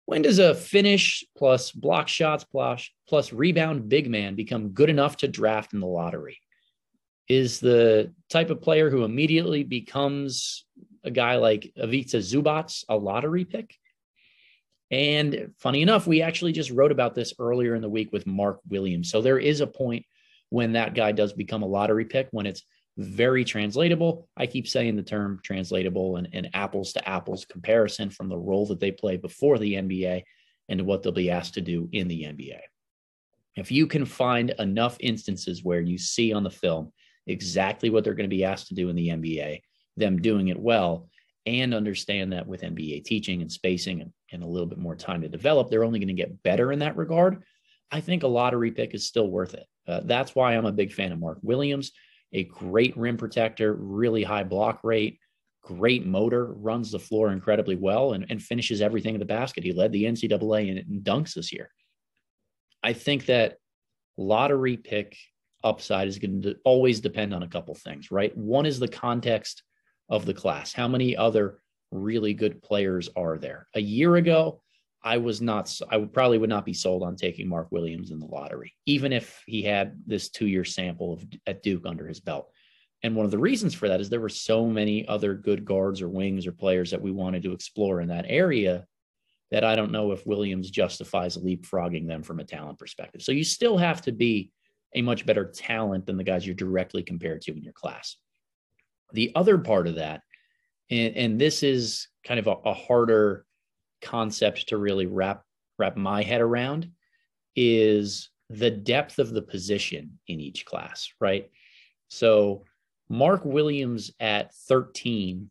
When 0.06 0.22
does 0.22 0.38
a 0.38 0.54
finish 0.54 1.24
plus 1.36 1.70
block 1.70 2.08
shots 2.08 2.44
plus, 2.44 2.90
plus 3.08 3.32
rebound 3.32 3.88
big 3.88 4.10
man 4.10 4.34
become 4.34 4.70
good 4.70 4.90
enough 4.90 5.18
to 5.18 5.28
draft 5.28 5.72
in 5.72 5.80
the 5.80 5.86
lottery? 5.86 6.38
Is 7.28 7.60
the 7.60 8.12
type 8.28 8.50
of 8.50 8.60
player 8.60 8.90
who 8.90 9.04
immediately 9.04 9.62
becomes 9.62 10.64
a 11.04 11.10
guy 11.10 11.36
like 11.36 11.72
Ivica 11.76 12.18
Zubac 12.18 12.84
a 12.88 12.96
lottery 12.96 13.44
pick. 13.44 13.76
And 14.90 15.52
funny 15.58 15.82
enough, 15.82 16.06
we 16.06 16.22
actually 16.22 16.52
just 16.52 16.70
wrote 16.70 16.92
about 16.92 17.14
this 17.14 17.32
earlier 17.38 17.74
in 17.74 17.82
the 17.82 17.88
week 17.88 18.12
with 18.12 18.26
Mark 18.26 18.60
Williams. 18.68 19.10
So 19.10 19.22
there 19.22 19.38
is 19.38 19.60
a 19.60 19.66
point 19.66 20.04
when 20.50 20.72
that 20.72 20.94
guy 20.94 21.12
does 21.12 21.32
become 21.32 21.62
a 21.62 21.66
lottery 21.66 22.04
pick 22.04 22.28
when 22.30 22.46
it's 22.46 22.62
very 22.96 23.44
translatable. 23.44 24.28
I 24.36 24.46
keep 24.46 24.68
saying 24.68 24.96
the 24.96 25.02
term 25.02 25.40
translatable 25.42 26.16
and, 26.16 26.28
and 26.32 26.50
apples 26.54 26.92
to 26.92 27.08
apples 27.08 27.44
comparison 27.44 28.10
from 28.10 28.28
the 28.28 28.38
role 28.38 28.66
that 28.66 28.80
they 28.80 28.90
play 28.90 29.16
before 29.16 29.58
the 29.58 29.74
NBA 29.74 30.22
and 30.68 30.82
what 30.82 31.02
they'll 31.02 31.12
be 31.12 31.30
asked 31.30 31.54
to 31.54 31.60
do 31.60 31.88
in 31.92 32.08
the 32.08 32.22
NBA. 32.22 32.60
If 33.56 33.70
you 33.70 33.86
can 33.86 34.04
find 34.04 34.50
enough 34.58 34.96
instances 35.00 35.62
where 35.62 35.80
you 35.80 35.98
see 35.98 36.32
on 36.32 36.42
the 36.42 36.50
film 36.50 36.92
exactly 37.26 37.90
what 37.90 38.04
they're 38.04 38.14
going 38.14 38.28
to 38.28 38.36
be 38.36 38.44
asked 38.44 38.68
to 38.68 38.74
do 38.74 38.88
in 38.88 38.96
the 38.96 39.08
NBA, 39.08 39.60
them 39.96 40.20
doing 40.20 40.48
it 40.48 40.58
well 40.58 41.08
and 41.44 41.74
understand 41.74 42.32
that 42.32 42.46
with 42.46 42.62
NBA 42.62 43.04
teaching 43.04 43.42
and 43.42 43.50
spacing 43.50 44.00
and, 44.00 44.12
and 44.30 44.42
a 44.42 44.46
little 44.46 44.66
bit 44.66 44.78
more 44.78 44.96
time 44.96 45.22
to 45.22 45.28
develop, 45.28 45.70
they're 45.70 45.84
only 45.84 45.98
going 45.98 46.08
to 46.08 46.14
get 46.14 46.42
better 46.42 46.72
in 46.72 46.78
that 46.80 46.96
regard. 46.96 47.42
I 47.90 48.00
think 48.00 48.22
a 48.22 48.28
lottery 48.28 48.70
pick 48.70 48.94
is 48.94 49.06
still 49.06 49.28
worth 49.28 49.54
it. 49.54 49.66
Uh, 49.86 50.00
that's 50.04 50.34
why 50.34 50.54
I'm 50.54 50.64
a 50.64 50.72
big 50.72 50.92
fan 50.92 51.12
of 51.12 51.18
Mark 51.18 51.38
Williams, 51.42 51.92
a 52.32 52.44
great 52.44 52.96
rim 52.96 53.16
protector, 53.16 53.74
really 53.74 54.22
high 54.22 54.44
block 54.44 54.80
rate, 54.82 55.18
great 55.62 56.06
motor, 56.06 56.52
runs 56.54 56.90
the 56.90 56.98
floor 56.98 57.30
incredibly 57.30 57.76
well, 57.76 58.12
and, 58.12 58.26
and 58.30 58.42
finishes 58.42 58.80
everything 58.80 59.14
in 59.14 59.20
the 59.20 59.26
basket. 59.26 59.64
He 59.64 59.72
led 59.72 59.92
the 59.92 60.04
NCAA 60.04 60.68
in, 60.68 60.78
in 60.78 61.02
dunks 61.02 61.34
this 61.34 61.52
year. 61.52 61.70
I 62.82 62.92
think 62.92 63.26
that 63.26 63.58
lottery 64.16 64.76
pick 64.76 65.16
upside 65.64 66.08
is 66.08 66.18
going 66.18 66.42
to 66.42 66.56
always 66.64 67.00
depend 67.00 67.32
on 67.32 67.42
a 67.42 67.48
couple 67.48 67.74
things, 67.74 68.10
right? 68.10 68.36
One 68.36 68.66
is 68.66 68.78
the 68.78 68.88
context 68.88 69.62
of 70.08 70.26
the 70.26 70.34
class. 70.34 70.72
How 70.72 70.88
many 70.88 71.16
other 71.16 71.60
really 71.92 72.34
good 72.34 72.62
players 72.62 73.08
are 73.16 73.38
there? 73.38 73.68
A 73.74 73.80
year 73.80 74.16
ago, 74.16 74.62
I 75.04 75.18
was 75.18 75.40
not, 75.40 75.76
I 75.90 75.96
would 75.96 76.12
probably 76.12 76.38
would 76.38 76.50
not 76.50 76.64
be 76.64 76.74
sold 76.74 77.02
on 77.02 77.16
taking 77.16 77.48
Mark 77.48 77.68
Williams 77.70 78.10
in 78.10 78.20
the 78.20 78.26
lottery, 78.26 78.74
even 78.86 79.12
if 79.12 79.42
he 79.46 79.62
had 79.62 80.00
this 80.06 80.28
two 80.30 80.46
year 80.46 80.64
sample 80.64 81.12
of, 81.12 81.24
at 81.46 81.62
Duke 81.62 81.86
under 81.86 82.06
his 82.06 82.20
belt. 82.20 82.50
And 83.02 83.16
one 83.16 83.24
of 83.24 83.32
the 83.32 83.38
reasons 83.38 83.74
for 83.74 83.88
that 83.88 84.00
is 84.00 84.08
there 84.08 84.20
were 84.20 84.28
so 84.28 84.66
many 84.66 85.06
other 85.08 85.34
good 85.34 85.64
guards 85.64 86.00
or 86.00 86.08
wings 86.08 86.46
or 86.46 86.52
players 86.52 86.92
that 86.92 87.02
we 87.02 87.10
wanted 87.10 87.42
to 87.42 87.52
explore 87.52 88.00
in 88.00 88.08
that 88.08 88.26
area 88.28 88.86
that 89.50 89.64
I 89.64 89.74
don't 89.74 89.92
know 89.92 90.12
if 90.12 90.26
Williams 90.26 90.70
justifies 90.70 91.36
leapfrogging 91.36 92.06
them 92.06 92.22
from 92.22 92.40
a 92.40 92.44
talent 92.44 92.78
perspective. 92.78 93.22
So 93.22 93.32
you 93.32 93.44
still 93.44 93.76
have 93.76 94.02
to 94.02 94.12
be 94.12 94.50
a 94.94 95.02
much 95.02 95.26
better 95.26 95.44
talent 95.44 96.06
than 96.06 96.16
the 96.16 96.24
guys 96.24 96.46
you're 96.46 96.54
directly 96.54 97.02
compared 97.02 97.42
to 97.42 97.52
in 97.52 97.62
your 97.62 97.72
class. 97.72 98.16
The 99.12 99.32
other 99.34 99.58
part 99.58 99.88
of 99.88 99.96
that, 99.96 100.22
and, 100.90 101.16
and 101.16 101.40
this 101.40 101.62
is 101.62 102.08
kind 102.24 102.40
of 102.40 102.46
a, 102.46 102.54
a 102.64 102.72
harder 102.72 103.44
concept 104.02 104.68
to 104.68 104.76
really 104.76 105.06
wrap 105.06 105.44
wrap 105.78 105.96
my 105.96 106.22
head 106.22 106.40
around, 106.40 106.90
is 107.56 108.30
the 108.50 108.70
depth 108.70 109.18
of 109.18 109.32
the 109.32 109.42
position 109.42 110.18
in 110.28 110.40
each 110.40 110.66
class, 110.66 111.12
right? 111.20 111.50
So 112.08 112.64
Mark 113.08 113.44
Williams 113.44 114.10
at 114.20 114.54
13 114.68 115.50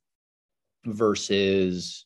versus 0.86 2.06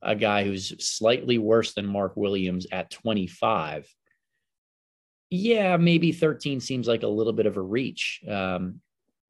a 0.00 0.14
guy 0.14 0.44
who's 0.44 0.72
slightly 0.84 1.38
worse 1.38 1.74
than 1.74 1.86
Mark 1.86 2.16
Williams 2.16 2.66
at 2.70 2.90
25 2.90 3.92
yeah, 5.30 5.76
maybe 5.76 6.12
13 6.12 6.60
seems 6.60 6.88
like 6.88 7.02
a 7.02 7.08
little 7.08 7.32
bit 7.32 7.46
of 7.46 7.56
a 7.56 7.62
reach. 7.62 8.22
Um, 8.28 8.80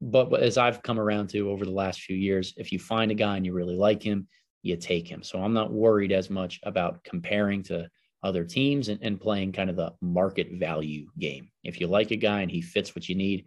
but 0.01 0.33
as 0.41 0.57
I've 0.57 0.83
come 0.83 1.01
around 1.01 1.29
to 1.31 1.51
over 1.51 1.65
the 1.65 1.73
last 1.73 2.03
few 2.03 2.17
years, 2.17 2.55
if 2.57 2.71
you 2.71 2.79
find 2.79 3.11
a 3.11 3.15
guy 3.15 3.37
and 3.37 3.45
you 3.45 3.53
really 3.53 3.77
like 3.77 4.03
him, 4.03 4.29
you 4.63 4.77
take 4.77 5.09
him. 5.09 5.23
So 5.23 5.41
I'm 5.41 5.53
not 5.53 5.73
worried 5.73 6.13
as 6.13 6.31
much 6.31 6.61
about 6.63 7.03
comparing 7.05 7.63
to 7.65 7.89
other 8.23 8.45
teams 8.45 8.89
and, 8.89 8.99
and 9.03 9.21
playing 9.21 9.53
kind 9.53 9.71
of 9.71 9.77
the 9.77 9.93
market 10.01 10.49
value 10.55 11.09
game. 11.19 11.51
If 11.63 11.81
you 11.81 11.87
like 11.87 12.11
a 12.11 12.17
guy 12.17 12.43
and 12.43 12.51
he 12.51 12.61
fits 12.61 12.95
what 12.95 13.09
you 13.09 13.15
need, 13.15 13.47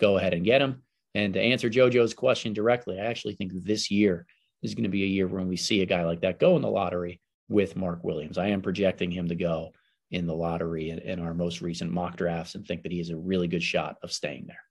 go 0.00 0.16
ahead 0.16 0.34
and 0.34 0.44
get 0.44 0.62
him. 0.62 0.82
And 1.14 1.34
to 1.34 1.40
answer 1.40 1.68
JoJo's 1.68 2.14
question 2.14 2.52
directly, 2.52 3.00
I 3.00 3.06
actually 3.06 3.34
think 3.34 3.52
this 3.54 3.90
year 3.90 4.26
is 4.62 4.74
going 4.74 4.84
to 4.84 4.88
be 4.88 5.02
a 5.02 5.08
year 5.08 5.26
when 5.26 5.48
we 5.48 5.56
see 5.56 5.82
a 5.82 5.86
guy 5.86 6.04
like 6.04 6.20
that 6.20 6.38
go 6.38 6.56
in 6.56 6.62
the 6.62 6.70
lottery 6.70 7.20
with 7.48 7.76
Mark 7.76 8.04
Williams. 8.04 8.38
I 8.38 8.48
am 8.48 8.62
projecting 8.62 9.10
him 9.10 9.28
to 9.28 9.34
go 9.34 9.72
in 10.10 10.26
the 10.26 10.34
lottery 10.34 10.90
in, 10.90 10.98
in 11.00 11.18
our 11.18 11.34
most 11.34 11.60
recent 11.60 11.90
mock 11.90 12.16
drafts 12.16 12.54
and 12.54 12.66
think 12.66 12.82
that 12.82 12.92
he 12.92 12.98
has 12.98 13.10
a 13.10 13.16
really 13.16 13.48
good 13.48 13.62
shot 13.62 13.96
of 14.02 14.12
staying 14.12 14.46
there. 14.46 14.62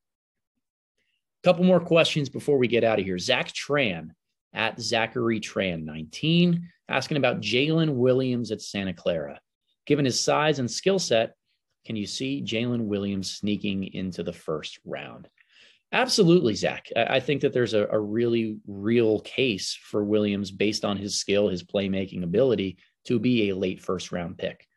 A 1.43 1.48
couple 1.48 1.65
more 1.65 1.79
questions 1.79 2.29
before 2.29 2.57
we 2.57 2.67
get 2.67 2.83
out 2.83 3.00
of 3.00 3.05
here. 3.05 3.17
Zach 3.17 3.51
Tran 3.51 4.12
at 4.53 4.79
Zachary 4.79 5.39
Tran 5.39 5.84
19 5.84 6.70
asking 6.89 7.17
about 7.17 7.41
Jalen 7.41 7.96
Williams 7.96 8.51
at 8.51 8.62
Santa 8.62 8.93
Clara. 8.93 9.39
Given 9.86 10.05
his 10.05 10.24
size 10.24 10.60
and 10.60 10.70
skill 10.70 11.00
set, 11.00 11.36
can 11.86 11.96
you 11.96 12.05
see 12.05 12.43
Jalen 12.43 12.86
Williams 12.86 13.31
sneaking 13.31 13.93
into 13.93 14.24
the 14.24 14.34
first 14.34 14.79
round? 14.86 15.27
Absolutely, 15.91 16.53
Zach. 16.53 16.88
I 16.96 17.20
think 17.20 17.41
that 17.41 17.53
there's 17.53 17.74
a, 17.74 17.88
a, 17.88 18.00
really 18.00 18.60
real 18.65 19.20
case 19.22 19.77
for 19.81 20.03
Williams 20.05 20.50
based 20.50 20.86
on 20.86 20.96
his 20.96 21.20
skill, 21.20 21.50
his 21.50 21.63
playmaking 21.63 22.24
ability 22.24 22.77
to 23.05 23.20
be 23.20 23.50
a 23.50 23.55
late 23.55 23.81
first 23.81 24.12
round 24.12 24.38
pick 24.38 24.67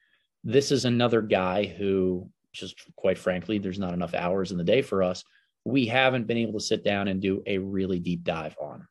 this 0.44 0.70
is 0.70 0.84
another 0.84 1.22
guy 1.22 1.64
who 1.64 2.28
just 2.52 2.84
quite 2.96 3.18
frankly 3.18 3.58
there's 3.58 3.78
not 3.78 3.94
enough 3.94 4.14
hours 4.14 4.52
in 4.52 4.58
the 4.58 4.64
day 4.64 4.82
for 4.82 5.02
us 5.02 5.24
we 5.64 5.86
haven't 5.86 6.26
been 6.26 6.36
able 6.36 6.52
to 6.52 6.64
sit 6.64 6.84
down 6.84 7.08
and 7.08 7.22
do 7.22 7.42
a 7.46 7.56
really 7.56 7.98
deep 7.98 8.22
dive 8.22 8.54
on. 8.60 8.86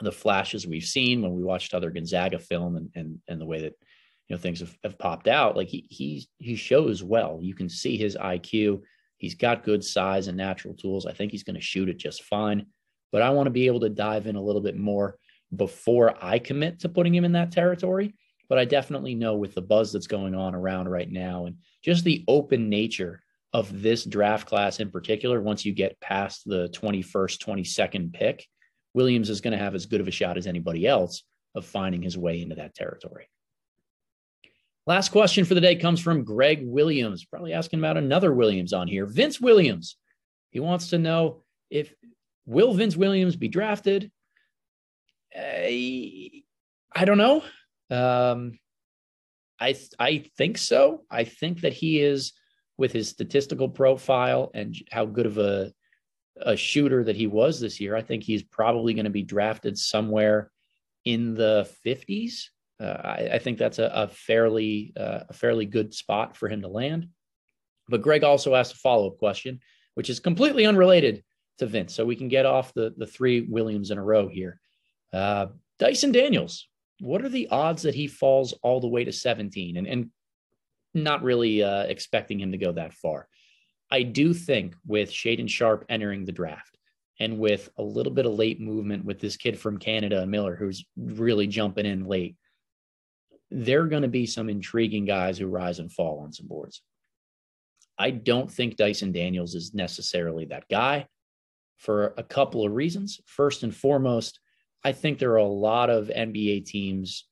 The 0.00 0.12
flashes 0.12 0.66
we've 0.66 0.84
seen 0.84 1.22
when 1.22 1.34
we 1.34 1.42
watched 1.42 1.72
other 1.72 1.90
Gonzaga 1.90 2.38
film 2.38 2.76
and 2.76 2.90
and, 2.94 3.18
and 3.28 3.40
the 3.40 3.46
way 3.46 3.62
that 3.62 3.74
you 4.28 4.36
know 4.36 4.40
things 4.40 4.60
have, 4.60 4.76
have 4.84 4.98
popped 4.98 5.28
out, 5.28 5.56
like 5.56 5.68
he 5.68 5.86
he 5.88 6.28
he 6.38 6.56
shows 6.56 7.02
well. 7.02 7.38
You 7.42 7.54
can 7.54 7.68
see 7.68 7.96
his 7.96 8.16
IQ. 8.16 8.82
He's 9.18 9.34
got 9.34 9.64
good 9.64 9.82
size 9.82 10.28
and 10.28 10.36
natural 10.36 10.74
tools. 10.74 11.06
I 11.06 11.12
think 11.12 11.32
he's 11.32 11.44
going 11.44 11.56
to 11.56 11.62
shoot 11.62 11.88
it 11.88 11.96
just 11.96 12.24
fine. 12.24 12.66
But 13.12 13.22
I 13.22 13.30
want 13.30 13.46
to 13.46 13.52
be 13.52 13.66
able 13.66 13.80
to 13.80 13.88
dive 13.88 14.26
in 14.26 14.36
a 14.36 14.42
little 14.42 14.60
bit 14.60 14.76
more 14.76 15.16
before 15.54 16.14
I 16.22 16.38
commit 16.38 16.80
to 16.80 16.88
putting 16.88 17.14
him 17.14 17.24
in 17.24 17.32
that 17.32 17.52
territory. 17.52 18.14
But 18.48 18.58
I 18.58 18.64
definitely 18.64 19.14
know 19.14 19.36
with 19.36 19.54
the 19.54 19.62
buzz 19.62 19.92
that's 19.92 20.06
going 20.06 20.34
on 20.34 20.54
around 20.54 20.88
right 20.88 21.10
now 21.10 21.46
and 21.46 21.56
just 21.82 22.04
the 22.04 22.24
open 22.28 22.68
nature 22.68 23.22
of 23.52 23.82
this 23.82 24.04
draft 24.04 24.46
class 24.46 24.80
in 24.80 24.90
particular, 24.90 25.40
once 25.40 25.64
you 25.64 25.72
get 25.72 26.00
past 26.00 26.42
the 26.44 26.68
21st, 26.68 27.38
22nd 27.38 28.12
pick, 28.12 28.46
Williams 28.96 29.28
is 29.28 29.42
going 29.42 29.52
to 29.52 29.62
have 29.62 29.74
as 29.74 29.86
good 29.86 30.00
of 30.00 30.08
a 30.08 30.10
shot 30.10 30.38
as 30.38 30.46
anybody 30.46 30.86
else 30.86 31.22
of 31.54 31.66
finding 31.66 32.02
his 32.02 32.16
way 32.16 32.40
into 32.40 32.56
that 32.56 32.74
territory. 32.74 33.28
Last 34.86 35.10
question 35.10 35.44
for 35.44 35.54
the 35.54 35.60
day 35.60 35.76
comes 35.76 36.00
from 36.00 36.24
Greg 36.24 36.60
Williams, 36.64 37.24
probably 37.24 37.52
asking 37.52 37.78
about 37.78 37.98
another 37.98 38.32
Williams 38.32 38.72
on 38.72 38.88
here. 38.88 39.04
Vince 39.04 39.40
Williams. 39.40 39.96
He 40.50 40.60
wants 40.60 40.88
to 40.90 40.98
know 40.98 41.42
if 41.70 41.92
will 42.46 42.72
Vince 42.72 42.96
Williams 42.96 43.36
be 43.36 43.48
drafted? 43.48 44.10
I, 45.36 46.30
I 46.94 47.04
don't 47.04 47.18
know. 47.18 47.42
Um, 47.90 48.58
I 49.60 49.76
I 49.98 50.24
think 50.38 50.56
so. 50.56 51.02
I 51.10 51.24
think 51.24 51.60
that 51.62 51.72
he 51.72 52.00
is 52.00 52.32
with 52.78 52.92
his 52.92 53.08
statistical 53.08 53.68
profile 53.68 54.50
and 54.54 54.74
how 54.90 55.04
good 55.04 55.26
of 55.26 55.38
a 55.38 55.72
a 56.40 56.56
shooter 56.56 57.04
that 57.04 57.16
he 57.16 57.26
was 57.26 57.60
this 57.60 57.80
year. 57.80 57.96
I 57.96 58.02
think 58.02 58.22
he's 58.22 58.42
probably 58.42 58.94
going 58.94 59.04
to 59.04 59.10
be 59.10 59.22
drafted 59.22 59.78
somewhere 59.78 60.50
in 61.04 61.34
the 61.34 61.68
50s. 61.84 62.48
Uh, 62.78 62.84
I, 62.84 63.30
I, 63.34 63.38
think 63.38 63.58
that's 63.58 63.78
a, 63.78 63.90
a 63.94 64.08
fairly 64.08 64.92
uh, 64.98 65.20
a 65.28 65.32
fairly 65.32 65.64
good 65.64 65.94
spot 65.94 66.36
for 66.36 66.48
him 66.48 66.60
to 66.60 66.68
land. 66.68 67.08
But 67.88 68.02
Greg 68.02 68.22
also 68.22 68.54
asked 68.54 68.74
a 68.74 68.76
follow 68.76 69.06
up 69.08 69.18
question, 69.18 69.60
which 69.94 70.10
is 70.10 70.20
completely 70.20 70.66
unrelated 70.66 71.24
to 71.58 71.66
Vince, 71.66 71.94
so 71.94 72.04
we 72.04 72.16
can 72.16 72.28
get 72.28 72.44
off 72.44 72.74
the 72.74 72.92
the 72.98 73.06
three 73.06 73.40
Williams 73.40 73.90
in 73.90 73.96
a 73.96 74.04
row 74.04 74.28
here. 74.28 74.60
Uh, 75.10 75.46
Dyson 75.78 76.12
Daniels, 76.12 76.68
what 77.00 77.24
are 77.24 77.30
the 77.30 77.48
odds 77.48 77.82
that 77.82 77.94
he 77.94 78.08
falls 78.08 78.52
all 78.62 78.80
the 78.80 78.88
way 78.88 79.04
to 79.04 79.12
17? 79.12 79.78
And 79.78 79.86
and 79.86 80.10
not 80.92 81.22
really 81.22 81.62
uh, 81.62 81.82
expecting 81.84 82.40
him 82.40 82.52
to 82.52 82.58
go 82.58 82.72
that 82.72 82.92
far. 82.94 83.28
I 83.90 84.02
do 84.02 84.34
think 84.34 84.74
with 84.86 85.10
Shaedon 85.10 85.48
Sharpe 85.48 85.84
entering 85.88 86.24
the 86.24 86.32
draft 86.32 86.76
and 87.20 87.38
with 87.38 87.68
a 87.78 87.82
little 87.82 88.12
bit 88.12 88.26
of 88.26 88.34
late 88.34 88.60
movement 88.60 89.04
with 89.04 89.20
this 89.20 89.36
kid 89.36 89.58
from 89.58 89.78
Canada, 89.78 90.26
Miller, 90.26 90.56
who's 90.56 90.84
really 90.96 91.46
jumping 91.46 91.86
in 91.86 92.04
late, 92.06 92.36
there 93.50 93.82
are 93.82 93.88
going 93.88 94.02
to 94.02 94.08
be 94.08 94.26
some 94.26 94.48
intriguing 94.48 95.04
guys 95.04 95.38
who 95.38 95.46
rise 95.46 95.78
and 95.78 95.92
fall 95.92 96.20
on 96.20 96.32
some 96.32 96.48
boards. 96.48 96.82
I 97.98 98.10
don't 98.10 98.50
think 98.50 98.76
Dyson 98.76 99.12
Daniels 99.12 99.54
is 99.54 99.72
necessarily 99.72 100.46
that 100.46 100.68
guy 100.68 101.06
for 101.78 102.14
a 102.16 102.22
couple 102.22 102.64
of 102.66 102.72
reasons. 102.72 103.20
First 103.24 103.62
and 103.62 103.74
foremost, 103.74 104.40
I 104.84 104.92
think 104.92 105.18
there 105.18 105.32
are 105.32 105.36
a 105.36 105.44
lot 105.44 105.90
of 105.90 106.08
NBA 106.08 106.66
teams 106.66 107.26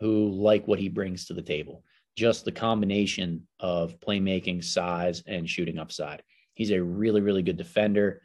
who 0.00 0.30
like 0.30 0.66
what 0.66 0.78
he 0.78 0.88
brings 0.88 1.26
to 1.26 1.34
the 1.34 1.42
table. 1.42 1.84
Just 2.16 2.44
the 2.44 2.52
combination 2.52 3.46
of 3.60 4.00
playmaking, 4.00 4.64
size, 4.64 5.22
and 5.26 5.48
shooting 5.48 5.78
upside. 5.78 6.22
He's 6.54 6.70
a 6.70 6.82
really, 6.82 7.20
really 7.20 7.42
good 7.42 7.58
defender, 7.58 8.22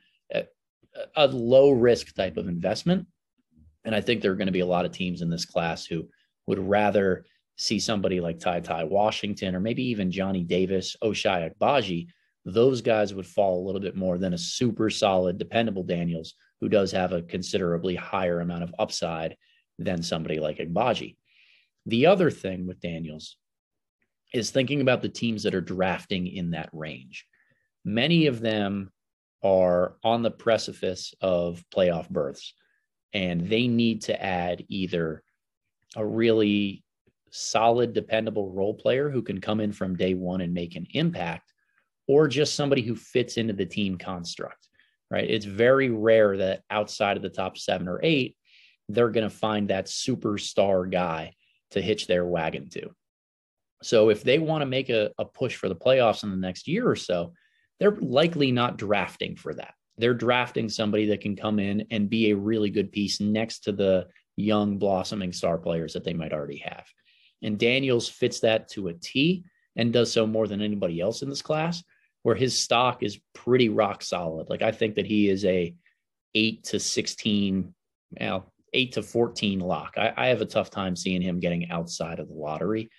a, 1.16 1.27
low 1.27 1.72
risk 1.72 2.16
type 2.16 2.37
of 2.37 2.48
investment. 2.48 3.07
And 3.83 3.96
I 3.96 4.01
think 4.01 4.22
there 4.22 4.31
are 4.31 4.35
going 4.35 4.48
to 4.48 4.53
be 4.53 4.61
a 4.61 4.66
lot 4.66 4.85
of 4.85 4.92
teams 4.92 5.22
in 5.22 5.29
this 5.29 5.46
class 5.46 5.85
who 5.85 6.07
would 6.48 6.59
rather 6.59 7.25
see 7.57 7.79
somebody 7.79 8.20
like 8.22 8.39
Ty 8.39 8.61
Ty 8.61 8.85
Washington 8.85 9.55
or 9.55 9.59
maybe 9.59 9.83
even 9.83 10.11
Johnny 10.11 10.44
Davis, 10.44 10.96
Ochai 11.03 11.51
Agbaji. 11.51 12.07
Those 12.46 12.81
guys 12.81 13.13
would 13.13 13.27
fall 13.27 13.59
a 13.59 13.66
little 13.66 13.81
bit 13.81 13.96
more 13.96 14.18
than 14.18 14.33
a 14.33 14.37
super 14.37 14.89
solid, 14.89 15.37
dependable 15.37 15.83
Daniels, 15.83 16.33
who 16.59 16.70
does 16.70 16.92
have 16.92 17.11
a 17.11 17.22
considerably 17.22 17.96
higher 17.96 18.39
amount 18.39 18.63
of 18.63 18.74
upside 18.79 19.35
than 19.77 20.01
somebody 20.01 20.39
like 20.39 20.57
Agbaji. 20.57 21.18
The 21.85 22.05
other 22.05 22.31
thing 22.31 22.68
with 22.68 22.79
Daniels 22.79 23.37
is 24.33 24.51
thinking 24.51 24.81
about 24.81 25.01
the 25.01 25.09
teams 25.09 25.44
that 25.44 25.55
are 25.55 25.61
drafting 25.61 26.27
in 26.27 26.51
that 26.51 26.70
range. 26.72 27.25
Many 27.83 28.27
of 28.27 28.39
them 28.39 28.91
are 29.44 29.98
on 30.03 30.22
the 30.22 30.31
precipice 30.31 31.13
of 31.22 31.63
playoff 31.74 32.09
berths, 32.09 32.53
and 33.13 33.50
they 33.50 33.67
need 33.67 34.03
to 34.03 34.24
add 34.24 34.63
either 34.70 35.24
a 35.96 36.05
really 36.05 36.83
solid, 37.31 37.94
dependable 37.94 38.51
role 38.51 38.74
player 38.74 39.09
who 39.09 39.22
can 39.22 39.41
come 39.41 39.59
in 39.59 39.72
from 39.72 39.96
day 39.96 40.13
one 40.13 40.41
and 40.41 40.53
make 40.53 40.75
an 40.75 40.87
impact, 40.94 41.53
or 42.07 42.27
just 42.27 42.55
somebody 42.55 42.81
who 42.81 42.96
fits 42.96 43.37
into 43.37 43.53
the 43.53 43.65
team 43.65 43.98
construct, 43.98 44.67
right? 45.09 45.29
It's 45.29 45.46
very 45.46 45.89
rare 45.89 46.37
that 46.37 46.61
outside 46.70 47.17
of 47.17 47.24
the 47.24 47.29
top 47.29 47.57
seven 47.57 47.87
or 47.87 48.00
eight, 48.03 48.37
they're 48.89 49.09
going 49.09 49.29
to 49.29 49.35
find 49.35 49.70
that 49.70 49.85
superstar 49.85 50.89
guy 50.89 51.33
to 51.72 51.81
hitch 51.81 52.07
their 52.07 52.25
wagon 52.25 52.70
to. 52.70 52.94
So 53.83 54.09
if 54.09 54.24
they 54.24 54.39
want 54.39 54.61
to 54.61 54.65
make 54.65 54.89
a, 54.89 55.11
a 55.17 55.25
push 55.25 55.55
for 55.55 55.70
the 55.70 55.75
playoffs 55.75 56.24
in 56.24 56.31
the 56.31 56.37
next 56.37 56.67
year 56.67 56.87
or 56.87 56.96
so, 56.96 57.33
they're 57.79 57.98
likely 58.00 58.51
not 58.51 58.77
drafting 58.77 59.35
for 59.35 59.53
that. 59.55 59.74
They're 59.98 60.13
drafting 60.13 60.70
somebody 60.70 61.07
that 61.07 61.22
can 61.22 61.35
come 61.35 61.59
in 61.59 61.85
and 61.91 62.09
be 62.09 62.29
a 62.31 62.35
really 62.35 62.70
good 62.70 62.91
piece 62.91 63.20
next 63.20 63.59
to 63.61 63.72
the 63.72 64.07
young 64.35 64.77
blossoming 64.77 65.33
star 65.33 65.57
players 65.57 65.94
that 65.94 66.03
they 66.03 66.13
might 66.13 66.33
already 66.33 66.59
have. 66.59 66.85
And 67.41 67.57
Daniels 67.57 68.07
fits 68.07 68.39
that 68.41 68.70
to 68.70 68.87
a 68.87 68.94
T 68.94 69.44
and 69.75 69.91
does 69.91 70.11
so 70.11 70.27
more 70.27 70.48
than 70.48 70.61
anybody 70.61 71.01
else 71.01 71.22
in 71.22 71.29
this 71.29 71.41
class, 71.41 71.83
where 72.24 72.35
his 72.35 72.57
stock 72.57 73.03
is 73.03 73.20
pretty 73.33 73.70
rock 73.70 74.03
solid. 74.03 74.50
Like 74.50 74.61
I 74.61 74.72
think 74.72 74.96
that 74.96 75.05
he 75.05 75.29
is 75.29 75.44
a 75.46 75.74
eight 76.35 76.63
to 76.65 76.79
16, 76.79 77.74
you 78.20 78.25
know, 78.25 78.46
eight 78.74 78.94
to 78.94 79.03
14 79.03 79.59
lock. 79.59 79.96
I, 79.98 80.13
I 80.15 80.27
have 80.27 80.41
a 80.41 80.46
tough 80.46 80.70
time 80.70 80.96
seeing 80.96 81.22
him 81.22 81.39
getting 81.39 81.72
outside 81.72 82.20
of 82.20 82.27
the 82.27 82.35
lottery. 82.35 82.89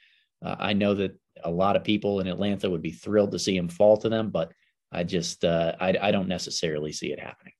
Uh, 0.43 0.57
I 0.59 0.73
know 0.73 0.95
that 0.95 1.19
a 1.45 1.51
lot 1.51 1.77
of 1.77 1.85
people 1.85 2.21
in 2.21 2.27
Atlanta 2.27 2.71
would 2.71 2.83
be 2.83 2.93
thrilled 2.93 3.33
to 3.33 3.39
see 3.39 3.57
him 3.57 3.69
fall 3.69 3.97
to 3.99 4.09
them, 4.09 4.31
but 4.31 4.53
I 4.91 5.05
just 5.05 5.45
uh, 5.45 5.75
I, 5.81 5.97
I 6.01 6.11
don't 6.11 6.29
necessarily 6.29 6.93
see 6.93 7.13
it 7.13 7.21
happening. 7.21 7.55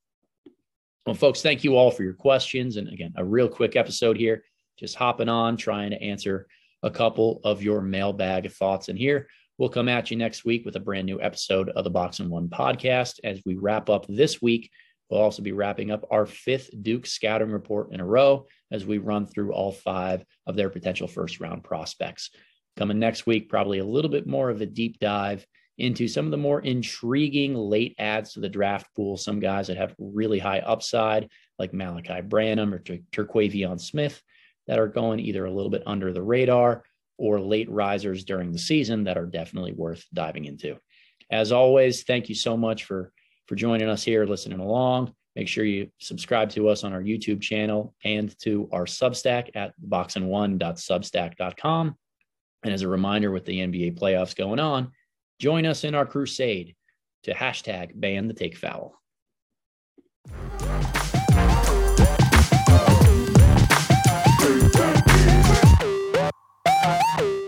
Well, 1.07 1.15
folks, 1.15 1.43
thank 1.43 1.65
you 1.65 1.77
all 1.77 1.91
for 1.91 2.05
your 2.05 2.15
questions, 2.15 2.77
and 2.77 2.89
again, 2.89 3.13
a 3.17 3.25
real 3.25 3.49
quick 3.49 3.75
episode 3.75 4.17
here. 4.17 4.45
Just 4.79 4.95
hopping 4.95 5.29
on, 5.29 5.57
trying 5.57 5.91
to 5.91 6.03
answer 6.03 6.47
a 6.83 6.91
couple 6.91 7.41
of 7.45 7.63
your 7.63 7.81
mailbag 7.81 8.51
thoughts 8.53 8.89
in 8.89 8.97
here. 8.97 9.29
We'll 9.59 9.69
come 9.69 9.89
at 9.89 10.11
you 10.11 10.17
next 10.17 10.45
week 10.45 10.65
with 10.65 10.77
a 10.77 10.81
brand 10.81 11.07
new 11.07 11.21
episode 11.21 11.69
of 11.71 11.85
the 11.85 11.91
Box 11.91 12.21
and 12.21 12.31
One 12.31 12.49
podcast. 12.49 13.21
As 13.23 13.41
we 13.45 13.57
wrap 13.57 13.91
up 13.91 14.07
this 14.09 14.41
week, 14.41 14.71
we'll 15.09 15.21
also 15.21 15.43
be 15.43 15.53
wrapping 15.53 15.91
up 15.91 16.07
our 16.11 16.27
fifth 16.27 16.71
Duke 16.83 17.07
scouting 17.07 17.51
report 17.51 17.93
in 17.93 18.01
a 18.01 18.07
row 18.07 18.47
as 18.71 18.87
we 18.87 18.99
run 18.99 19.27
through 19.27 19.53
all 19.53 19.73
five 19.73 20.25
of 20.47 20.57
their 20.57 20.71
potential 20.71 21.07
first 21.07 21.39
round 21.39 21.65
prospects. 21.65 22.31
Coming 22.77 22.99
next 22.99 23.27
week, 23.27 23.49
probably 23.49 23.79
a 23.79 23.85
little 23.85 24.11
bit 24.11 24.27
more 24.27 24.51
of 24.51 24.61
a 24.61 24.67
deep 24.67 24.99
dive 24.99 25.47
into 25.79 26.09
some 26.09 26.27
of 26.27 26.31
the 26.31 26.37
more 26.37 26.61
intriguing 26.61 27.55
late 27.55 27.95
adds 27.99 28.33
to 28.33 28.41
the 28.41 28.49
draft 28.49 28.95
pool. 28.95 29.17
Some 29.17 29.41
guys 29.41 29.67
that 29.67 29.77
have 29.77 29.95
really 29.99 30.39
high 30.39 30.61
upside, 30.61 31.29
like 31.59 31.73
Malaki 31.73 32.29
Branham 32.29 32.73
or 32.73 32.81
Terquavion 32.81 33.81
Smith, 33.81 34.23
that 34.67 34.79
are 34.79 34.89
going 34.89 35.21
either 35.21 35.45
a 35.45 35.51
little 35.51 35.71
bit 35.71 35.83
under 35.87 36.13
the 36.13 36.23
radar 36.23 36.85
or 37.19 37.41
late 37.41 37.71
risers 37.71 38.25
during 38.25 38.53
the 38.53 38.59
season 38.59 39.05
that 39.05 39.19
are 39.19 39.27
definitely 39.27 39.73
worth 39.73 40.05
diving 40.13 40.45
into. 40.45 40.77
As 41.31 41.53
always, 41.53 42.03
thank 42.05 42.29
you 42.29 42.35
so 42.35 42.57
much 42.57 42.85
for 42.85 43.13
for 43.49 43.57
joining 43.57 43.89
us 43.89 44.03
here, 44.03 44.25
listening 44.25 44.61
along. 44.61 45.15
Make 45.35 45.49
sure 45.49 45.65
you 45.65 45.91
subscribe 45.99 46.51
to 46.51 46.69
us 46.69 46.85
on 46.85 46.93
our 46.93 47.03
YouTube 47.03 47.41
channel 47.41 47.95
and 48.05 48.39
to 48.41 48.69
our 48.73 48.85
Substack 48.85 49.51
at 49.55 49.73
boxandone.substack.com. 49.89 51.97
And 52.65 52.73
as 52.73 52.83
a 52.83 52.89
reminder, 52.89 53.31
with 53.31 53.45
the 53.45 53.59
NBA 53.59 53.99
playoffs 53.99 54.37
going 54.37 54.61
on, 54.61 54.93
join 55.41 55.67
us 55.67 55.85
in 55.85 55.95
our 55.95 56.07
crusade 56.07 56.77
to 57.25 57.35
hashtag 57.35 57.93
ban 57.95 58.29
the 58.29 58.35
take 58.35 58.57
foul. 58.57 59.01
Bye. 66.83 67.39